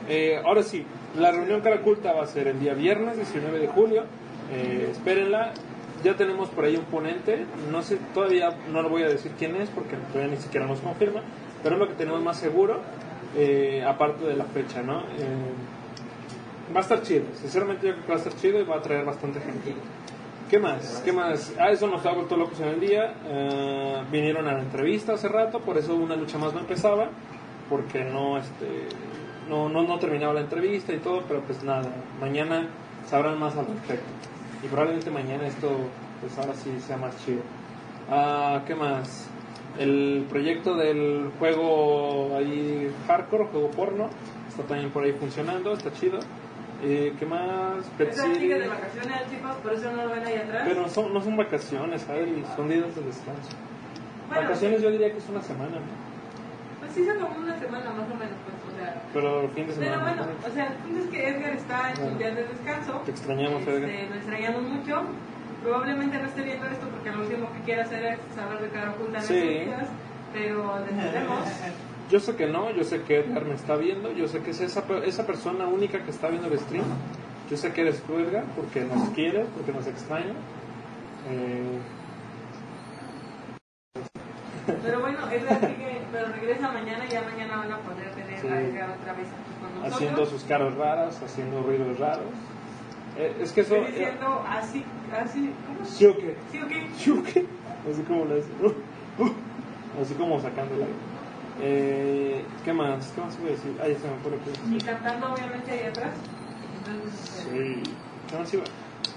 [0.07, 0.85] Eh, ahora sí,
[1.17, 4.03] la reunión cara oculta va a ser el día viernes 19 de julio.
[4.51, 5.53] Eh, espérenla.
[6.03, 7.45] Ya tenemos por ahí un ponente.
[7.71, 10.79] No sé, todavía no lo voy a decir quién es porque todavía ni siquiera nos
[10.79, 11.21] confirma.
[11.63, 12.81] Pero es lo que tenemos más seguro,
[13.35, 15.01] eh, aparte de la fecha, ¿no?
[15.01, 15.53] Eh,
[16.73, 17.25] va a estar chido.
[17.35, 19.73] Sinceramente, yo creo que va a estar chido y va a traer bastante gente.
[20.49, 21.01] ¿Qué más?
[21.03, 21.53] ¿Qué más?
[21.59, 23.15] Ah, eso nos ha vuelto locos en el día.
[23.25, 27.09] Eh, vinieron a la entrevista hace rato, por eso una lucha más no empezaba,
[27.69, 28.87] porque no, este,
[29.49, 32.67] no, no, no terminaba la entrevista y todo, pero pues nada, mañana
[33.09, 34.05] sabrán más al respecto.
[34.63, 35.69] Y probablemente mañana esto,
[36.21, 37.41] pues ahora sí sea más chido.
[38.09, 39.29] Ah, ¿Qué más?
[39.79, 44.09] El proyecto del juego ahí hardcore, juego porno,
[44.47, 46.19] está también por ahí funcionando, está chido.
[46.83, 47.79] Eh, ¿Qué más?
[47.97, 50.63] Esa de vacaciones, chicos, por eso no lo ven ahí atrás.
[50.67, 53.49] Pero son, no son vacaciones, Adri, son días de descanso.
[54.27, 56.03] Bueno, vacaciones yo diría que es una semana, ¿no?
[56.81, 59.01] Pues sí, son como una semana más o menos, pues, o sea.
[59.13, 60.01] Pero el fin de Pero semana.
[60.03, 63.01] bueno, o sea, el punto es que Edgar está en sus días de descanso.
[63.05, 64.09] Te extrañamos, Este, Edgar.
[64.09, 65.01] Lo extrañamos mucho.
[65.63, 68.91] Probablemente no esté viendo esto porque lo último que quiere hacer es saber de cara
[68.91, 69.61] oculta en Sí.
[70.33, 71.47] Pero entendemos.
[72.11, 74.59] Yo sé que no, yo sé que Edgar me está viendo, yo sé que es
[74.59, 76.83] esa, esa persona única que está viendo el stream.
[77.49, 80.33] Yo sé que eres tú, Edgar, porque nos quieres, porque nos extraña.
[81.29, 81.79] Eh,
[84.83, 88.47] Pero bueno, Edgar sigue, pero regresa mañana y ya mañana van a poder tener Sí.
[88.47, 89.93] a Edgar otra vez aquí con nosotros.
[89.95, 92.25] haciendo sus caras raras, haciendo ruidos raros.
[93.17, 93.75] Eh, es que eso...
[93.75, 94.83] Estoy diciendo así,
[95.15, 95.85] así, ¿cómo?
[95.85, 96.35] ¿Sí o qué?
[96.51, 96.87] ¿Sí o qué?
[96.97, 97.45] ¿Sí o qué?
[97.91, 98.49] Así como le hace.
[98.63, 99.33] uh, uh,
[100.01, 100.85] así como sacándola.
[101.61, 103.11] Eh, ¿Qué más?
[103.13, 103.77] ¿Qué más voy a decir?
[103.79, 106.11] Ah, ya se me lo que iba Y cantando obviamente ahí atrás.
[106.79, 107.93] Entonces, eh, Sí.
[108.29, 108.63] ¿Qué más iba?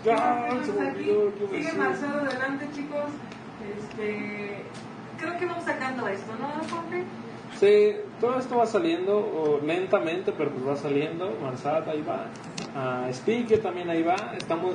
[0.05, 0.49] ¿qué más ¡Ah!
[0.65, 1.73] Se me olvidó lo iba Sigue.
[1.73, 3.11] Marcelo adelante, chicos.
[3.79, 4.63] Este,
[5.19, 7.05] creo que vamos sacando esto, ¿no, Jorge?
[7.59, 11.37] Sí, todo esto va saliendo o lentamente, pero pues va saliendo.
[11.43, 12.27] Marsat ahí va.
[13.13, 14.17] Speaker también ahí va.
[14.37, 14.75] Estamos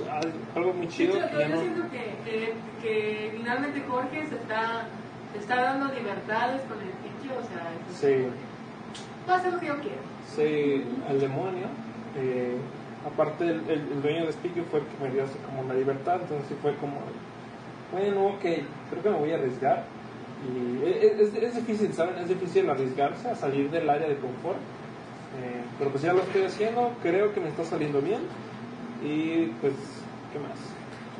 [0.55, 1.15] algo muy chido.
[1.17, 4.85] hecho, yo, no- siento que, que, que finalmente Jorge se está,
[5.33, 8.27] se está dando libertades con el sitio, o sea, Sí.
[9.29, 10.01] va a hacer lo que yo quiera.
[10.35, 11.67] Sí, el demonio.
[12.17, 12.57] eh,
[13.05, 15.73] aparte, el, el- el dueño de Speaker fue el que me dio así como la
[15.75, 16.19] libertad.
[16.21, 16.97] Entonces sí fue como,
[17.91, 19.83] bueno, ok, creo que me voy a arriesgar.
[20.43, 22.17] Y es, es- es difícil, ¿saben?
[22.17, 24.57] Es difícil arriesgarse a salir del área de confort.
[24.57, 28.19] Eh, pero pues ya lo estoy haciendo, creo que me está saliendo bien.
[29.03, 29.73] Y pues,
[30.33, 30.57] ¿qué más?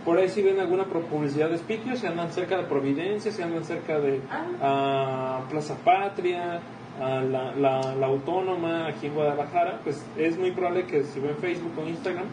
[0.06, 3.64] Por ahí si ven alguna publicidad de Speaker, si andan cerca de Providencia, si andan
[3.64, 4.20] cerca de
[4.62, 6.60] ah, Plaza Patria,
[7.00, 11.72] la, la, la Autónoma aquí en Guadalajara, pues es muy probable que si ven Facebook
[11.78, 12.26] o Instagram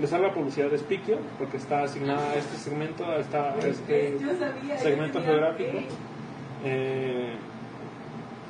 [0.00, 4.18] les salga publicidad de Speaker, porque está asignada a este segmento, a, esta, a este
[4.78, 5.70] segmento geográfico.
[6.64, 7.32] Eh,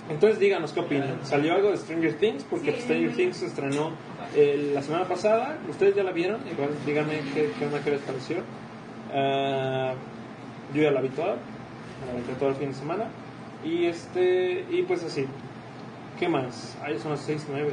[0.08, 1.18] entonces díganos qué opinan.
[1.24, 2.44] ¿Salió algo de Stranger Things?
[2.44, 2.82] Porque Sí.
[2.82, 3.90] Stranger Things se estrenó
[4.34, 5.58] eh, la semana pasada.
[5.68, 6.40] ¿Ustedes ya la vieron?
[6.50, 8.36] Igual díganme qué, qué onda que les pareció.
[9.12, 9.94] Ah,
[10.74, 11.34] yo ya la vi toda.
[11.34, 13.04] La vi todo el fin de semana.
[13.64, 15.26] Y este y pues así.
[16.20, 16.76] ¿Qué más?
[16.82, 17.72] Ahí son las 6, 9.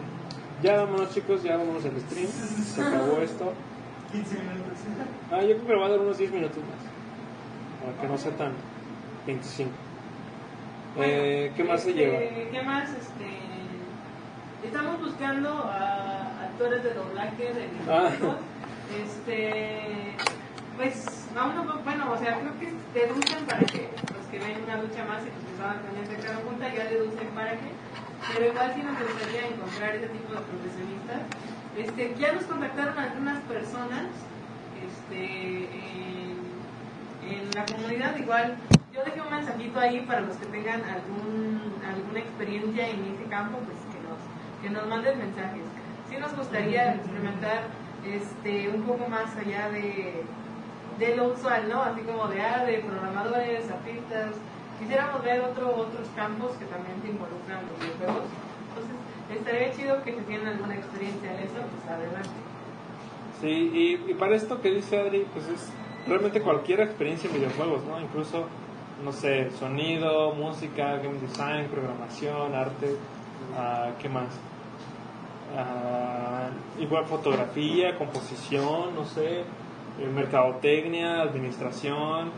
[0.63, 2.27] Ya vámonos chicos, ya vámonos al stream.
[2.27, 3.53] Se acabó esto.
[4.11, 4.77] 15 minutos.
[5.31, 7.85] Ah, yo creo que va a dar unos 10 minutos más.
[7.95, 8.51] Para que no sea tan
[9.27, 9.69] 25.
[10.97, 12.19] Eh, ¿Qué más se Este, lleva?
[12.51, 12.89] ¿Qué más?
[12.89, 13.29] Este,
[14.65, 18.09] estamos buscando a actores de doblaje de Ah.
[19.03, 20.13] Este,
[20.77, 24.77] pues, vamos a, bueno, o sea, creo que deducen para que los que ven una
[24.77, 27.71] lucha más y los que estaban con esta cara junta ya deducen para qué.
[28.33, 31.21] Pero igual sí nos gustaría encontrar ese tipo de profesionistas.
[31.77, 34.05] Este, ya nos contactaron algunas personas
[34.85, 36.37] este, en,
[37.27, 38.57] en la comunidad igual
[38.93, 43.57] yo dejé un mensajito ahí para los que tengan algún, alguna experiencia en ese campo
[43.59, 44.19] pues que nos,
[44.61, 45.63] que nos manden mensajes.
[46.09, 47.63] Sí nos gustaría experimentar
[48.05, 50.23] este un poco más allá de
[50.99, 54.35] de lo usual no así como de ah, de programadores artistas.
[54.79, 58.29] Quisiéramos ver otro, otros campos que también te involucran los videojuegos.
[58.69, 58.95] Entonces
[59.39, 62.29] estaría chido que si tienen alguna experiencia en eso pues adelante.
[63.41, 65.71] Sí, y, y para esto que dice Adri, pues es
[66.07, 67.99] realmente cualquier experiencia en videojuegos, ¿no?
[67.99, 68.47] Incluso,
[69.03, 72.95] no sé, sonido, música, game design, programación, arte,
[73.57, 74.27] ah, ¿qué más?
[75.57, 79.45] Ah, igual fotografía, composición, no sé, eh,
[80.13, 82.31] mercadotecnia, administración,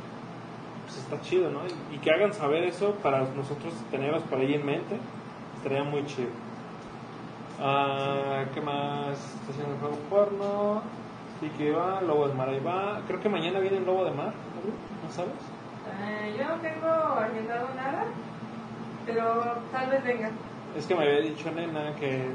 [0.86, 1.62] pues está chido, ¿no?
[1.94, 4.98] Y, que hagan saber eso para nosotros tenerlos por ahí en mente,
[5.58, 6.30] estaría muy chido.
[7.60, 9.18] Ah, ¿Qué más?
[9.18, 10.82] Está haciendo el juego porno.
[11.40, 13.02] Sí que va, Lobo de Mar ahí va.
[13.08, 15.55] Creo que mañana viene el Lobo de Mar, ¿no, ¿No sabes?
[16.04, 18.04] Eh, yo no tengo agendado nada,
[19.06, 20.30] pero tal vez venga.
[20.78, 22.28] Es que me había dicho Nena que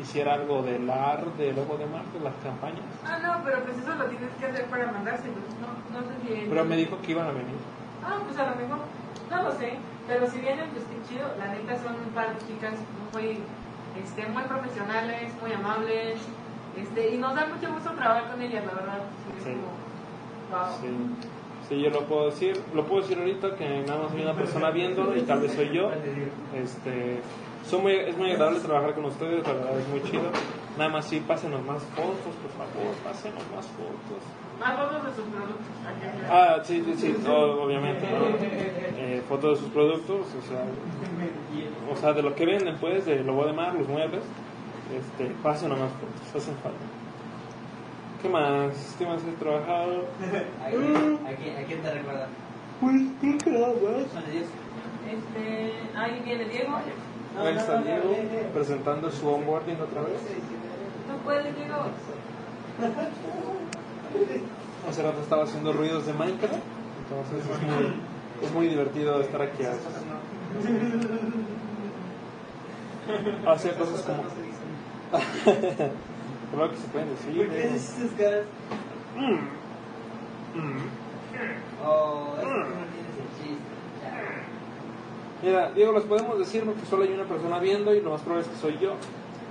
[0.00, 2.84] hiciera algo del AR de Lobo de Mar, de las campañas.
[3.04, 5.34] Ah, no, pero pues eso lo tienes que hacer para mandárselo.
[5.60, 6.48] No, no sé si.
[6.48, 7.58] Pero me dijo que iban a venir.
[8.04, 8.78] Ah, pues a lo mejor.
[9.30, 9.72] No lo sé.
[10.06, 11.26] Pero si vienen, pues qué chido.
[11.38, 12.74] La neta son un par de chicas
[13.12, 13.40] muy,
[14.00, 16.20] este, muy profesionales, muy amables.
[16.76, 19.00] Este, y nos da mucho gusto trabajar con ellas, la verdad.
[19.36, 19.50] Es Sí.
[19.50, 20.78] como, wow.
[20.80, 20.88] Sí.
[21.68, 22.58] Sí, yo lo puedo decir.
[22.74, 25.70] Lo puedo decir ahorita que nada más hay una persona viéndolo y tal vez soy
[25.70, 25.90] yo.
[26.54, 27.20] Este,
[27.68, 30.30] son muy, es muy agradable trabajar con ustedes, la verdad es muy chido.
[30.78, 34.22] Nada más sí, pásenos más fotos, por favor, pásenos más fotos.
[34.58, 35.66] Más fotos de sus productos.
[36.30, 38.46] Ah, sí, sí, sí, obviamente, ¿no?
[38.96, 40.64] Eh, fotos de sus productos, o sea,
[41.92, 44.22] o sea, de lo que venden, pues, de Lobo de Mar, los muebles,
[44.96, 46.78] este, pásenos más fotos, hacen falta.
[48.22, 48.94] ¿Qué más?
[48.98, 50.04] ¿Qué más he trabajado?
[50.64, 52.26] ¿A quién, a quién- a quién te recuerda?
[52.80, 54.12] Pues, creo que nada más.
[54.12, 54.46] Son de Dios.
[55.08, 56.76] Este, ahí viene Diego.
[57.38, 58.14] Ahí está Diego
[58.52, 60.20] presentando su onboarding otra vez.
[61.08, 61.76] No puede, Diego.
[64.88, 67.92] Hace rato estaba haciendo ruidos de Minecraft, entonces es muy,
[68.42, 69.64] es muy divertido estar aquí.
[69.64, 69.92] a veces.
[73.46, 74.22] Hacer cosas como...
[76.52, 77.36] Claro que se pueden decir.
[77.36, 77.72] ¿Por qué Diego.
[77.72, 78.46] dices esas caras?
[79.16, 79.58] Mm.
[80.58, 80.98] Mm.
[81.84, 83.78] Oh, es que no tienes el chiste.
[85.42, 88.46] Mira, Diego, los podemos decir porque solo hay una persona viendo y lo más probable
[88.46, 88.94] es que soy yo.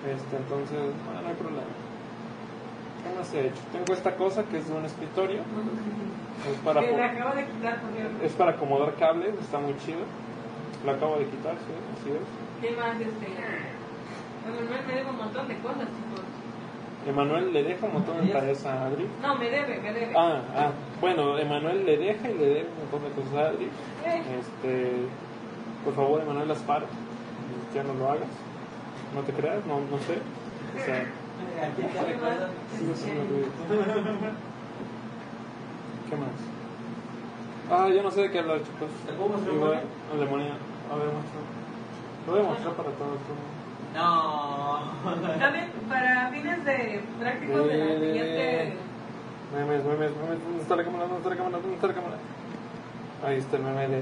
[0.05, 1.67] Este, entonces, bueno, no hay problema.
[3.03, 3.62] ¿Qué más he hecho?
[3.71, 5.41] Tengo esta cosa que es de un escritorio.
[5.41, 10.01] Es para, Que acabo de quitar, por es para acomodar cables, está muy chido.
[10.86, 12.23] Lo acabo de quitar, sí, así es.
[12.62, 12.99] ¿Qué más?
[12.99, 13.27] Este,
[14.88, 16.37] debe un montón de cosas, chicos.
[17.07, 19.07] Emanuel le deja un montón de tareas a Adri.
[19.21, 20.13] No, me debe, me debe.
[20.15, 23.65] Ah, ah, bueno, Emanuel le deja y le debe un montón de cosas a Adri.
[24.05, 24.91] Eh, Este,
[25.85, 26.85] por favor, Emanuel Asparo.
[27.73, 28.27] ya no lo hagas.
[29.15, 30.17] No te creas, no, no sé.
[30.75, 31.05] O sea.
[36.09, 36.29] ¿Qué más?
[37.69, 38.89] Ah, yo no sé de qué hablar, chicos.
[39.05, 39.81] ¿Te puedo mostrar un Igual,
[40.19, 40.53] demonio.
[40.91, 41.39] A ver, muestra.
[42.25, 43.19] Lo voy a mostrar para todos.
[43.97, 44.79] No.
[45.39, 48.73] También para fines de prácticos de la siguiente.
[49.53, 50.43] Memes, memes, memes.
[50.43, 51.05] ¿Dónde está la cámara?
[51.05, 51.57] ¿Dónde está la cámara?
[51.57, 52.17] ¿Dónde está la cámara?
[53.25, 53.99] Ahí está el meme de,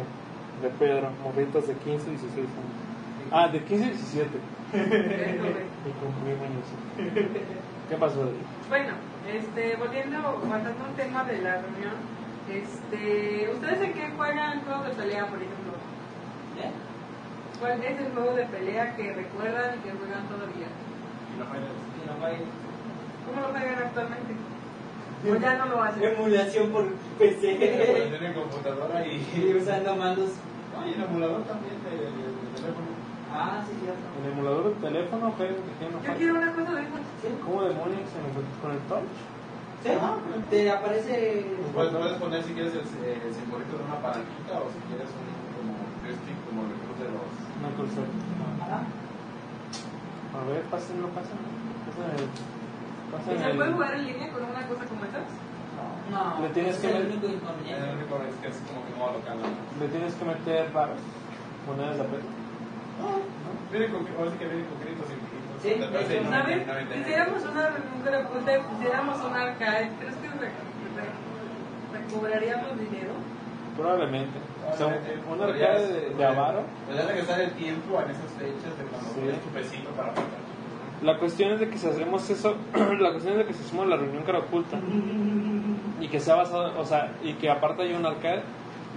[0.61, 1.09] de Pedro.
[1.23, 2.85] Morritos de 15 y 16 años.
[3.31, 4.29] Ah, de 15 y 17.
[5.85, 6.65] Y años.
[7.87, 8.37] ¿Qué pasó, David?
[8.67, 8.93] Bueno,
[9.31, 11.93] este, volviendo, pasando un tema de la reunión,
[12.49, 15.73] este, ¿ustedes en qué juegan juegos de pelea, por ejemplo?
[16.59, 16.71] ¿Eh?
[17.59, 20.67] ¿Cuál es el juego de pelea que recuerdan y que juegan todavía?
[21.31, 21.45] Y no.
[23.25, 24.33] ¿Cómo lo juegan actualmente?
[25.25, 26.03] ¿O ya no lo hacen?
[26.03, 26.85] Emulación por
[27.17, 27.55] PC.
[27.55, 29.25] Tienen computadora y.
[29.35, 30.31] Y usando mandos.
[30.79, 32.93] Oye, el emulador también de, de- de teléfono.
[33.33, 34.05] Ah, sí, cierto.
[34.21, 35.33] ¿El emulador de teléfono?
[35.37, 35.47] ¿Qué,
[35.79, 36.13] qué no Yo falta?
[36.15, 37.03] quiero una cosa de esas.
[37.45, 38.07] ¿Cómo demonios
[38.61, 39.15] con el touch?
[39.83, 39.89] ¿Sí?
[40.49, 41.45] Te aparece.
[41.73, 45.25] Pues puedes poner si quieres el, el simbolito de una palanquita o si quieres un
[46.05, 47.25] como joystick como el cruz de los.
[47.61, 48.05] No cursor.
[48.61, 48.79] Ajá.
[48.85, 51.47] A ver, pásenlo, pásenlo.
[51.95, 55.25] ¿Y se puede jugar en línea con una cosa como esas?
[56.11, 56.87] No, Le tienes que.
[56.93, 56.99] ¿no?
[59.79, 60.99] Le tienes que meter varos,
[61.67, 62.27] monedas de peso.
[63.71, 65.57] Viene con, ahora sí que viene con créditos infinitos.
[65.61, 66.27] Sí, ¿Sabes?
[66.29, 66.87] 99.
[66.93, 67.63] Si hiciéramos una
[68.55, 70.53] y pusiéramos un arcade, ¿crees que re-
[70.95, 73.13] re- recobraríamos dinero?
[73.75, 74.39] Probablemente.
[74.73, 76.61] O sea, un, arcade de, de avaro.
[76.87, 80.29] Podrías regresar el tiempo en esas fechas de cuando tu pesito para pagar.
[81.01, 82.55] La cuestión es de que si hacemos eso,
[82.99, 84.77] la cuestión es de que si hacemos la reunión cara oculta
[86.01, 88.41] y que sea basado, o sea, y que aparte haya un arcade,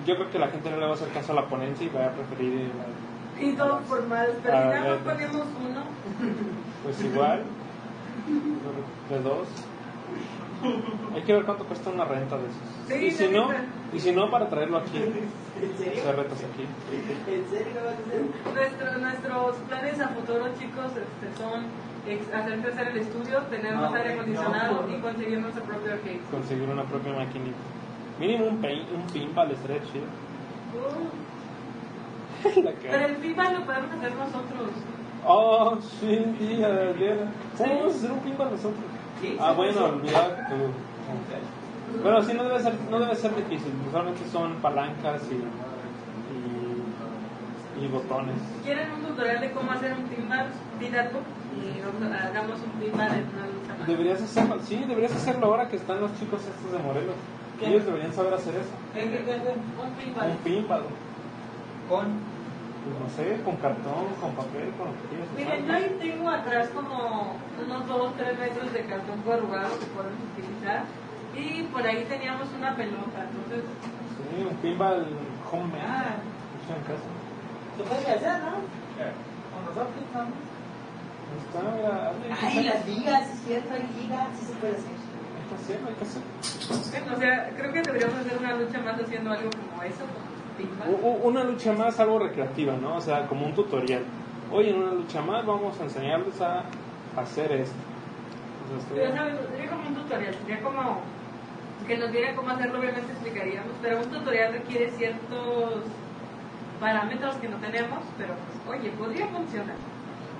[0.06, 1.90] yo creo que la gente no le va a hacer caso a la ponencia y
[1.90, 5.18] va a preferir ir a- Y todos por mal, pero Ah, si nada más bueno.
[5.18, 5.82] ponemos uno,
[6.82, 7.42] pues igual
[9.10, 9.48] de dos.
[11.14, 12.58] Hay que ver cuánto cuesta una renta de esos.
[12.88, 13.48] Sí, y si no,
[13.92, 14.96] y si no para traerlo aquí,
[15.62, 16.02] ¿En serio?
[16.02, 16.66] hacer retos aquí.
[17.30, 17.80] ¿En serio?
[18.54, 21.64] Nuestro- nuestros planes a futuro, chicos, este, son
[22.34, 24.96] hacer crecer el estudio, tener No, más aire no, acondicionado no.
[24.96, 26.20] y conseguir nuestro propio arcade.
[26.30, 27.56] Conseguir una propia maquinita.
[28.18, 30.06] Mínimo un, pin, un pinball estaría chido.
[30.74, 31.08] Uh,
[32.64, 34.70] La pero el FIFA lo podemos hacer nosotros.
[35.26, 37.30] Oh, sí, sí, Adriana.
[37.58, 38.84] ¿Cómo vamos a hacer un pinball nosotros?
[39.40, 39.78] Ah, bueno, sí.
[39.78, 40.48] olvidar.
[42.02, 43.72] Pero sí, no debe ser, no debe ser difícil.
[43.88, 45.36] Usualmente son palancas y,
[47.80, 48.36] y, y botones.
[48.64, 50.46] Quieren un tutorial de cómo hacer un pinball,
[50.78, 51.20] pídalo
[51.56, 51.80] y
[52.14, 53.88] hagamos un pinball en una lucha más.
[53.88, 57.14] Deberías hacerlo, sí, deberías hacerlo ahora que están los chicos estos de Morelos.
[57.58, 57.66] ¿Qué?
[57.68, 58.70] Ellos deberían saber hacer eso.
[58.94, 59.54] ¿Qué, qué, qué, qué?
[59.82, 60.30] Un pinball.
[60.30, 60.82] Un pinball.
[61.88, 62.37] Con.
[62.84, 65.28] Pues no sé, con cartón, con papel, con lo que quieras.
[65.36, 70.20] Miren, yo ahí tengo atrás como unos 2 3 metros de cartón corrugado que podemos
[70.32, 70.84] utilizar.
[71.36, 73.62] Y por ahí teníamos una pelota, entonces
[74.18, 75.06] Sí, un pinball
[75.52, 75.84] homemade.
[75.86, 76.16] Ah,
[76.64, 77.08] Hecho en casa.
[77.76, 78.52] se puede hacer, ¿no?
[79.52, 80.20] Con nosotros, ¿no?
[81.28, 82.64] Ahí está, mira, Ay, hacer.
[82.64, 84.96] las ligas, es cierto, hay ligas, sí se puede hacer.
[84.96, 87.14] Hay que hacerlo, hay que hacerlo.
[87.14, 90.04] O sea, creo que deberíamos hacer una lucha más haciendo algo como eso,
[91.22, 92.96] Una lucha más, algo recreativa, ¿no?
[92.96, 94.02] O sea, como un tutorial.
[94.50, 96.64] Hoy en una lucha más vamos a enseñarles a
[97.16, 97.76] hacer esto.
[98.94, 99.34] Pero, ¿sabes?
[99.50, 101.00] Sería como un tutorial, sería como
[101.86, 105.84] que nos diera cómo hacerlo, obviamente explicaríamos, pero un tutorial requiere ciertos
[106.80, 108.34] parámetros que no tenemos, pero
[108.66, 109.76] pues, oye, podría funcionar.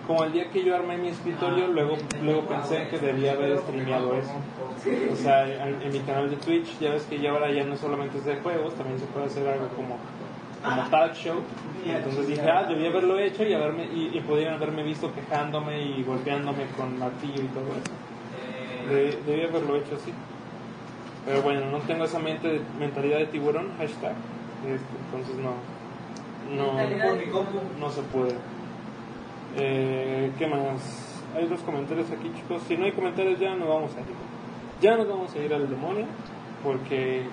[0.09, 4.15] Como el día que yo armé mi escritorio, luego, luego pensé que debía haber streameado
[4.15, 4.33] eso.
[5.13, 7.77] O sea, en, en mi canal de Twitch, ya ves que ya ahora ya no
[7.77, 9.99] solamente es de juegos, también se puede hacer algo como,
[10.65, 11.41] como talk show.
[11.87, 16.03] Entonces dije, ah, debí haberlo hecho y, haberme, y, y podrían haberme visto quejándome y
[16.05, 18.91] golpeándome con martillo y todo eso.
[18.95, 20.13] De- debí haberlo hecho así.
[21.27, 24.15] Pero bueno, no tengo esa mente, mentalidad de tiburón, hashtag.
[24.67, 25.53] Este, entonces no,
[26.57, 26.73] no,
[27.79, 28.35] no se puede.
[29.61, 31.21] Eh, ¿Qué más?
[31.37, 32.63] Hay otros comentarios aquí, chicos.
[32.69, 34.07] Si no hay comentarios, ya nos vamos a ir.
[34.81, 36.07] Ya nos vamos a ir al demonio,
[36.63, 37.25] porque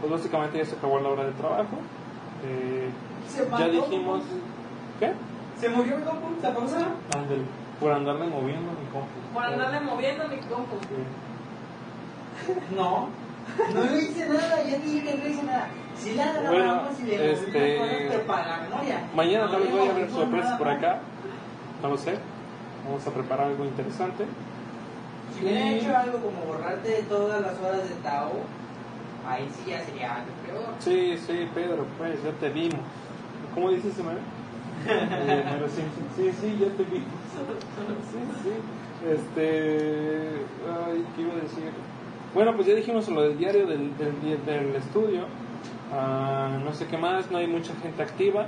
[0.00, 1.78] pues básicamente ya se acabó la hora de trabajo.
[2.44, 2.90] Eh,
[3.26, 4.22] Se ya dijimos.
[4.98, 5.12] ¿Qué?
[5.58, 6.28] ¿Se murió mi compu?
[6.40, 6.88] ¿Se sola?
[7.14, 7.42] Ándale,
[7.78, 9.20] por andarle moviendo mi compu.
[9.34, 10.76] Por andarle moviendo mi compu.
[10.80, 12.54] Sí.
[12.76, 13.08] No.
[13.74, 15.68] No le hice nada, ya dije que no hice nada.
[15.96, 19.02] Si la Bueno, y le este, pero paranoia.
[19.14, 21.00] Mañana No tal vez voy a haber movimos sorpresas por acá.
[21.82, 22.14] No lo sé.
[22.86, 24.24] Vamos a preparar algo interesante.
[25.36, 28.32] Si hubiera hecho algo como borrarte de todas las horas de Tao,
[29.28, 30.74] ahí sí ya sería algo peor.
[30.80, 32.80] Sí, sí, Pedro, pues ya te vimos.
[33.54, 33.94] ¿Cómo dices?
[34.88, 36.04] Eh, Homero Simpson.
[36.16, 37.00] Sí, sí, ya te vi.
[37.00, 39.10] Sí, sí.
[39.10, 40.16] Este.
[40.86, 41.70] Ay, ¿qué iba a decir?
[42.34, 45.24] Bueno, pues ya dijimos lo del diario del, del, di- del estudio.
[45.92, 48.46] Ah, no sé qué más, no hay mucha gente activa.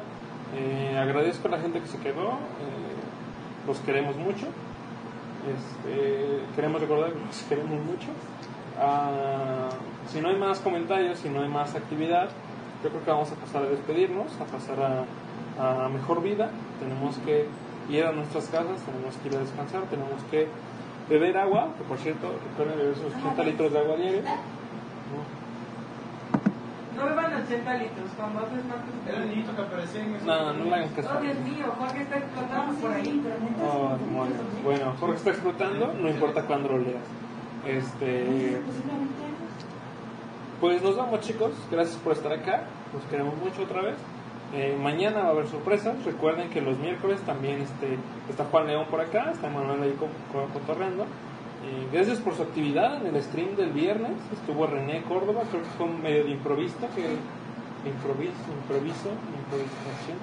[0.56, 2.30] Eh, agradezco a la gente que se quedó.
[2.30, 2.91] eh,
[3.66, 4.46] los queremos mucho.
[5.42, 8.08] Este, queremos recordar que los queremos mucho.
[8.80, 9.68] Ah,
[10.10, 12.28] si no hay más comentarios, si no hay más actividad,
[12.82, 15.06] yo creo que vamos a pasar a despedirnos, a pasar
[15.58, 16.50] a, a mejor vida.
[16.80, 17.46] Tenemos que
[17.88, 20.48] ir a nuestras casas, tenemos que ir a descansar, tenemos que
[21.08, 24.22] beber agua, que por cierto, recuerden beber sus 80 litros de agua diario.
[26.96, 28.76] No beban 80 litros, cuando haces más
[29.08, 30.26] Era el niñito que aparecía en ese.
[30.26, 31.10] No, no le hagan caso.
[31.16, 33.22] Oh, Dios mío, Jorge está explotando por ahí.
[33.62, 34.40] Oh, demonios.
[34.62, 37.02] Bueno, Jorge está explotando, no importa cuándo lo leas.
[37.66, 38.60] Este.
[40.60, 41.52] Pues nos vamos, chicos.
[41.70, 42.64] Gracias por estar acá.
[42.92, 43.96] Los queremos mucho otra vez.
[44.54, 46.04] Eh, mañana va a haber sorpresas.
[46.04, 49.30] Recuerden que los miércoles también este, está Juan León por acá.
[49.32, 51.06] Está Manuel ahí co- co- cotorreando.
[51.64, 54.12] Eh, gracias por su actividad en el stream del viernes.
[54.32, 55.42] Estuvo René Córdoba.
[55.50, 56.76] Creo que fue un medio de improviso.
[56.94, 57.16] Que,
[57.88, 60.18] improviso, improviso, improvisación.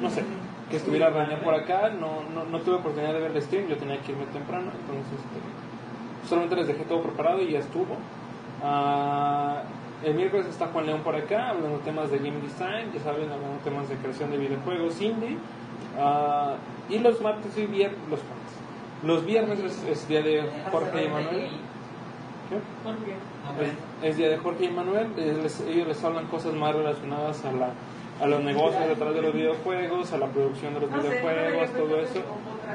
[0.00, 0.22] No sé.
[0.70, 1.90] Que estuviera René por acá.
[1.90, 3.68] No, no, no tuve oportunidad de ver el stream.
[3.68, 4.70] Yo tenía que irme temprano.
[4.80, 7.96] Entonces, este, solamente les dejé todo preparado y ya estuvo.
[8.62, 9.62] Ah,
[10.04, 13.58] el miércoles está Juan León por acá, hablando temas de game design, ya saben, hablando
[13.62, 15.36] temas de creación de videojuegos indie.
[15.98, 16.54] Ah,
[16.88, 18.20] y los martes y viernes, los.
[19.04, 21.48] Los viernes es, es día de Jorge y Manuel.
[24.02, 25.08] Es, es día de Jorge y Manuel.
[25.16, 27.70] les- ellos les hablan cosas más relacionadas a, la,
[28.20, 32.00] a los negocios detrás de los videojuegos, a la producción de los sé, videojuegos, todo
[32.00, 32.20] eso.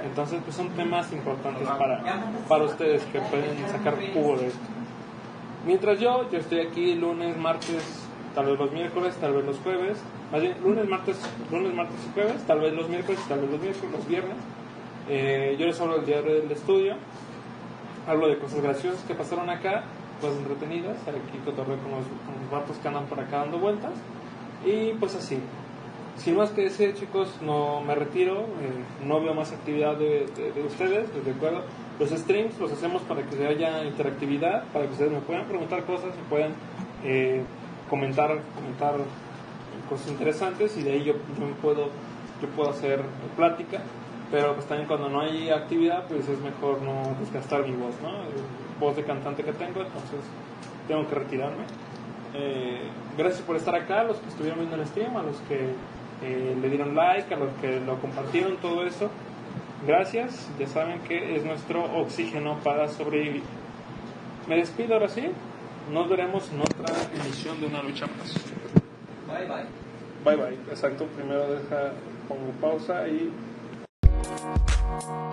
[0.03, 2.03] Entonces, pues son temas importantes para,
[2.47, 4.59] para ustedes que pueden sacar jugo de esto.
[5.65, 8.05] Mientras yo, yo estoy aquí lunes, martes,
[8.35, 9.97] tal vez los miércoles, tal vez los jueves.
[10.31, 11.17] Más bien, lunes, martes,
[11.51, 14.35] lunes, martes y jueves, tal vez los miércoles, tal vez los miércoles, los viernes.
[15.09, 16.95] Eh, yo les hablo del diario del estudio.
[18.07, 19.83] Hablo de cosas graciosas que pasaron acá,
[20.21, 20.97] cosas entretenidas.
[21.07, 23.93] Aquí cotorreo con los, con los vatos que andan por acá dando vueltas.
[24.65, 25.39] Y pues así.
[26.17, 28.39] Sin más que decir, chicos, no me retiro.
[28.41, 31.13] eh, no veo más actividad de, de- de ustedes.
[31.13, 31.61] Les recuerdo,
[31.99, 36.15] los streams los hacemos para que haya interactividad, para que ustedes me puedan preguntar cosas,
[36.15, 36.53] me puedan
[37.03, 37.43] eh,
[37.89, 38.95] comentar, comentar
[39.89, 41.89] cosas interesantes y de ahí yo, yo puedo,
[42.41, 43.01] yo puedo hacer
[43.35, 43.79] plática.
[44.31, 48.11] Pero pues también cuando no hay actividad, pues es mejor no desgastar mi voz, ¿no?
[48.79, 50.19] Voz de cantante que tengo, entonces
[50.87, 51.63] tengo que retirarme.
[52.33, 52.81] Eh,
[53.17, 55.73] gracias por estar acá, a los que estuvieron viendo el stream, a los que
[56.23, 59.09] eh, le dieron like, a los que lo compartieron, todo eso.
[59.85, 63.43] Gracias, ya saben que es nuestro oxígeno para sobrevivir.
[64.47, 65.27] Me despido ahora sí,
[65.93, 68.33] nos veremos en otra emisión de una lucha más.
[69.27, 69.65] Bye bye.
[70.25, 71.91] Bye bye, exacto, primero deja,
[72.27, 73.31] pongo pausa y
[74.99, 75.27] Thank you.